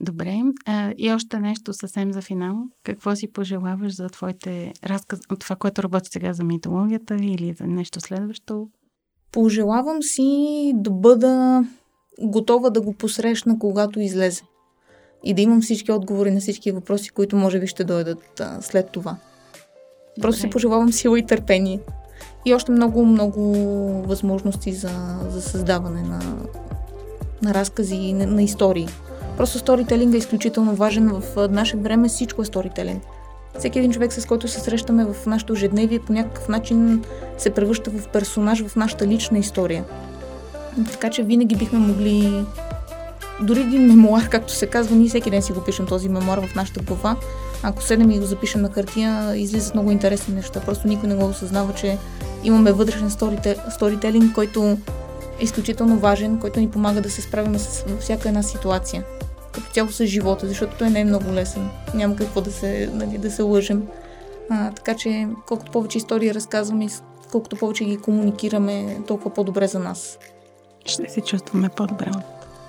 Добре. 0.00 0.40
А, 0.66 0.92
и 0.98 1.12
още 1.12 1.40
нещо 1.40 1.72
съвсем 1.72 2.12
за 2.12 2.22
финал. 2.22 2.56
Какво 2.84 3.16
си 3.16 3.32
пожелаваш 3.32 3.94
за 3.96 4.08
твоите 4.08 4.72
разказ, 4.86 5.20
това, 5.38 5.56
което 5.56 5.82
работи 5.82 6.08
сега 6.12 6.32
за 6.32 6.44
митологията 6.44 7.14
или 7.14 7.54
за 7.58 7.66
нещо 7.66 8.00
следващо? 8.00 8.68
Пожелавам 9.32 10.02
си 10.02 10.72
да 10.74 10.90
бъда 10.90 11.64
готова 12.22 12.70
да 12.70 12.80
го 12.80 12.92
посрещна, 12.92 13.58
когато 13.58 14.00
излезе. 14.00 14.42
И 15.24 15.34
да 15.34 15.42
имам 15.42 15.62
всички 15.62 15.92
отговори 15.92 16.30
на 16.30 16.40
всички 16.40 16.72
въпроси, 16.72 17.10
които 17.10 17.36
може 17.36 17.60
би 17.60 17.66
ще 17.66 17.84
дойдат 17.84 18.40
а, 18.40 18.62
след 18.62 18.90
това. 18.90 19.10
Добре. 19.10 20.22
Просто 20.22 20.40
си 20.40 20.50
пожелавам 20.50 20.92
сила 20.92 21.18
и 21.18 21.26
търпение. 21.26 21.80
И 22.44 22.54
още 22.54 22.72
много, 22.72 23.06
много 23.06 23.52
възможности 24.06 24.72
за, 24.72 25.18
за 25.28 25.42
създаване 25.42 26.02
на, 26.02 26.20
на 27.42 27.54
разкази 27.54 27.94
и 27.94 28.12
на, 28.12 28.26
на 28.26 28.42
истории. 28.42 28.88
Просто 29.40 29.58
сторителинг 29.58 30.14
е 30.14 30.18
изключително 30.18 30.74
важен 30.74 31.08
в 31.08 31.48
наше 31.48 31.76
време. 31.76 32.08
Всичко 32.08 32.42
е 32.42 32.44
сторителинг. 32.44 33.02
Всеки 33.58 33.78
един 33.78 33.92
човек, 33.92 34.12
с 34.12 34.26
който 34.26 34.48
се 34.48 34.60
срещаме 34.60 35.04
в 35.04 35.26
нашото 35.26 35.52
ежедневие, 35.52 35.98
по 35.98 36.12
някакъв 36.12 36.48
начин 36.48 37.04
се 37.38 37.50
превръща 37.50 37.90
в 37.90 38.08
персонаж 38.08 38.64
в 38.66 38.76
нашата 38.76 39.06
лична 39.06 39.38
история. 39.38 39.84
Така 40.92 41.10
че 41.10 41.22
винаги 41.22 41.56
бихме 41.56 41.78
могли 41.78 42.44
дори 43.42 43.60
един 43.60 43.86
мемуар, 43.86 44.28
както 44.28 44.52
се 44.52 44.66
казва, 44.66 44.96
ние 44.96 45.08
всеки 45.08 45.30
ден 45.30 45.42
си 45.42 45.52
го 45.52 45.60
пишем 45.60 45.86
този 45.86 46.08
мемуар 46.08 46.46
в 46.46 46.54
нашата 46.54 46.82
глава. 46.82 47.16
Ако 47.62 47.82
седнем 47.82 48.10
и 48.10 48.18
го 48.18 48.26
запишем 48.26 48.62
на 48.62 48.70
хартия, 48.70 49.36
излизат 49.36 49.74
много 49.74 49.90
интересни 49.90 50.34
неща. 50.34 50.60
Просто 50.60 50.88
никой 50.88 51.08
не 51.08 51.14
го 51.14 51.26
осъзнава, 51.26 51.74
че 51.74 51.98
имаме 52.44 52.72
вътрешен 52.72 53.10
сторителинг, 53.70 54.34
който 54.34 54.64
е 54.64 54.76
изключително 55.40 55.98
важен, 55.98 56.38
който 56.38 56.60
ни 56.60 56.70
помага 56.70 57.00
да 57.00 57.10
се 57.10 57.22
справим 57.22 57.58
с 57.58 57.84
всяка 58.00 58.28
една 58.28 58.42
ситуация. 58.42 59.04
Като 59.60 59.72
цяло 59.72 59.88
с 59.88 60.06
живота, 60.06 60.46
защото 60.46 60.76
той 60.78 60.90
не 60.90 61.00
е 61.00 61.04
много 61.04 61.32
лесен. 61.32 61.68
Няма 61.94 62.16
какво 62.16 62.40
да 62.40 62.52
се, 62.52 62.90
нали, 62.92 63.18
да 63.18 63.30
се 63.30 63.42
лъжем. 63.42 63.88
А, 64.50 64.70
така 64.70 64.94
че 64.96 65.28
колкото 65.46 65.72
повече 65.72 65.98
истории 65.98 66.34
разказваме, 66.34 66.88
колкото 67.32 67.56
повече 67.56 67.84
ги 67.84 67.96
комуникираме, 67.96 68.98
толкова 69.06 69.34
по-добре 69.34 69.66
за 69.66 69.78
нас. 69.78 70.18
Ще 70.84 71.08
се 71.08 71.20
чувстваме 71.20 71.68
по-добре. 71.68 72.10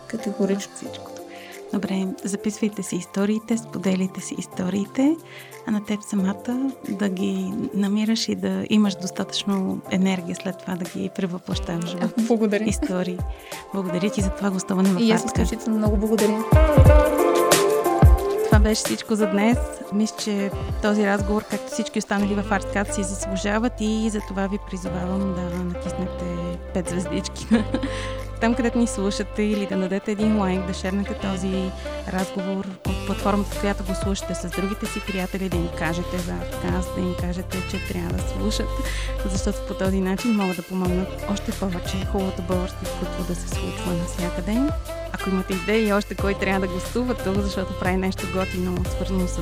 Категорично 0.07 0.71
всичко. 0.75 1.20
Добре, 1.73 2.07
записвайте 2.23 2.83
си 2.83 2.95
историите, 2.95 3.57
споделите 3.57 4.21
си 4.21 4.35
историите, 4.37 5.15
а 5.67 5.71
на 5.71 5.85
теб 5.85 6.03
самата 6.03 6.71
да 6.89 7.09
ги 7.09 7.53
намираш 7.73 8.29
и 8.29 8.35
да 8.35 8.65
имаш 8.69 8.95
достатъчно 8.95 9.81
енергия 9.91 10.35
след 10.35 10.57
това 10.57 10.75
да 10.75 10.85
ги 10.85 11.09
превъплащаваш 11.15 11.93
в 11.93 12.09
благодаря. 12.27 12.63
истории. 12.63 13.17
Благодаря 13.73 14.09
ти 14.09 14.21
за 14.21 14.29
това 14.29 14.51
гостуване 14.51 14.89
в 14.89 14.99
И 14.99 15.11
аз 15.11 15.25
изключително 15.25 15.77
много 15.77 15.97
благодаря. 15.97 16.43
Това 18.45 18.59
беше 18.59 18.83
всичко 18.85 19.15
за 19.15 19.27
днес. 19.27 19.57
Мисля, 19.93 20.15
че 20.19 20.51
този 20.81 21.05
разговор, 21.05 21.43
както 21.49 21.71
всички 21.71 21.99
останали 21.99 22.35
в 22.35 22.51
Артскат, 22.51 22.93
си 22.93 23.03
заслужават 23.03 23.73
и 23.79 24.09
за 24.09 24.19
това 24.27 24.47
ви 24.47 24.57
призовавам 24.69 25.33
да 25.33 25.41
натиснете 25.63 26.25
5 26.75 26.89
звездички 26.89 27.47
там, 28.41 28.55
където 28.55 28.77
ни 28.77 28.87
слушате 28.87 29.43
или 29.43 29.65
да 29.65 29.77
дадете 29.77 30.11
един 30.11 30.39
лайк, 30.39 30.67
да 30.67 30.73
шернете 30.73 31.13
този 31.13 31.71
разговор 32.13 32.65
от 32.65 33.05
платформата, 33.05 33.59
която 33.59 33.83
го 33.83 33.95
слушате 33.95 34.35
с 34.35 34.49
другите 34.49 34.85
си 34.85 34.99
приятели, 35.07 35.49
да 35.49 35.57
им 35.57 35.69
кажете 35.77 36.17
за 36.17 36.33
отказ, 36.33 36.95
да 36.95 37.01
им 37.01 37.15
кажете, 37.19 37.57
че 37.71 37.93
трябва 37.93 38.13
да 38.13 38.23
слушат, 38.23 38.69
защото 39.25 39.67
по 39.67 39.73
този 39.73 40.01
начин 40.01 40.35
могат 40.35 40.57
да 40.57 40.63
помогнат 40.63 41.25
още 41.31 41.51
повече 41.51 42.05
хубавото 42.11 42.41
българско 42.41 42.83
изкуство 42.83 43.23
да 43.27 43.35
се 43.35 43.47
случва 43.47 43.93
навсякъде. 43.93 44.57
Ако 45.13 45.29
имате 45.29 45.53
идеи 45.53 45.93
още 45.93 46.15
кой 46.15 46.33
трябва 46.33 46.67
да 46.67 46.73
гостува 46.73 47.13
тук, 47.13 47.35
защото 47.35 47.79
прави 47.79 47.97
нещо 47.97 48.27
готино, 48.33 48.77
свързано 48.85 49.27
с 49.27 49.39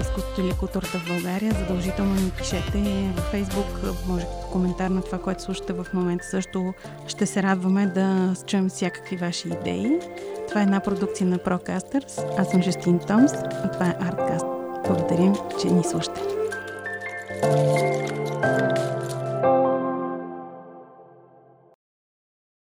изкуството 0.00 0.40
или 0.40 0.52
културата 0.52 0.98
в 0.98 1.08
България, 1.08 1.52
задължително 1.52 2.14
ни 2.14 2.30
пишете 2.30 3.12
във 3.16 3.32
Facebook, 3.32 4.06
може 4.06 4.26
коментар 4.52 4.90
на 4.90 5.02
това, 5.02 5.18
което 5.18 5.42
слушате 5.42 5.72
в 5.72 5.86
момента. 5.94 6.24
Също 6.26 6.74
ще 7.06 7.26
се 7.26 7.42
радваме 7.42 7.86
да 7.86 8.34
чуем 8.46 8.68
всякакви 8.68 9.16
ваши 9.16 9.48
идеи. 9.48 9.98
Това 10.48 10.60
е 10.60 10.64
една 10.64 10.80
продукция 10.80 11.26
на 11.26 11.38
Procasters. 11.38 12.40
Аз 12.40 12.50
съм 12.50 12.62
Жестин 12.62 12.98
Томс, 12.98 13.32
а 13.34 13.70
това 13.70 13.86
е 13.86 13.94
Artcast. 13.94 14.46
Благодарим, 14.88 15.34
че 15.60 15.66
ни 15.66 15.84
слушате. 15.84 16.20
thank 17.42 18.78
you 18.78 19.09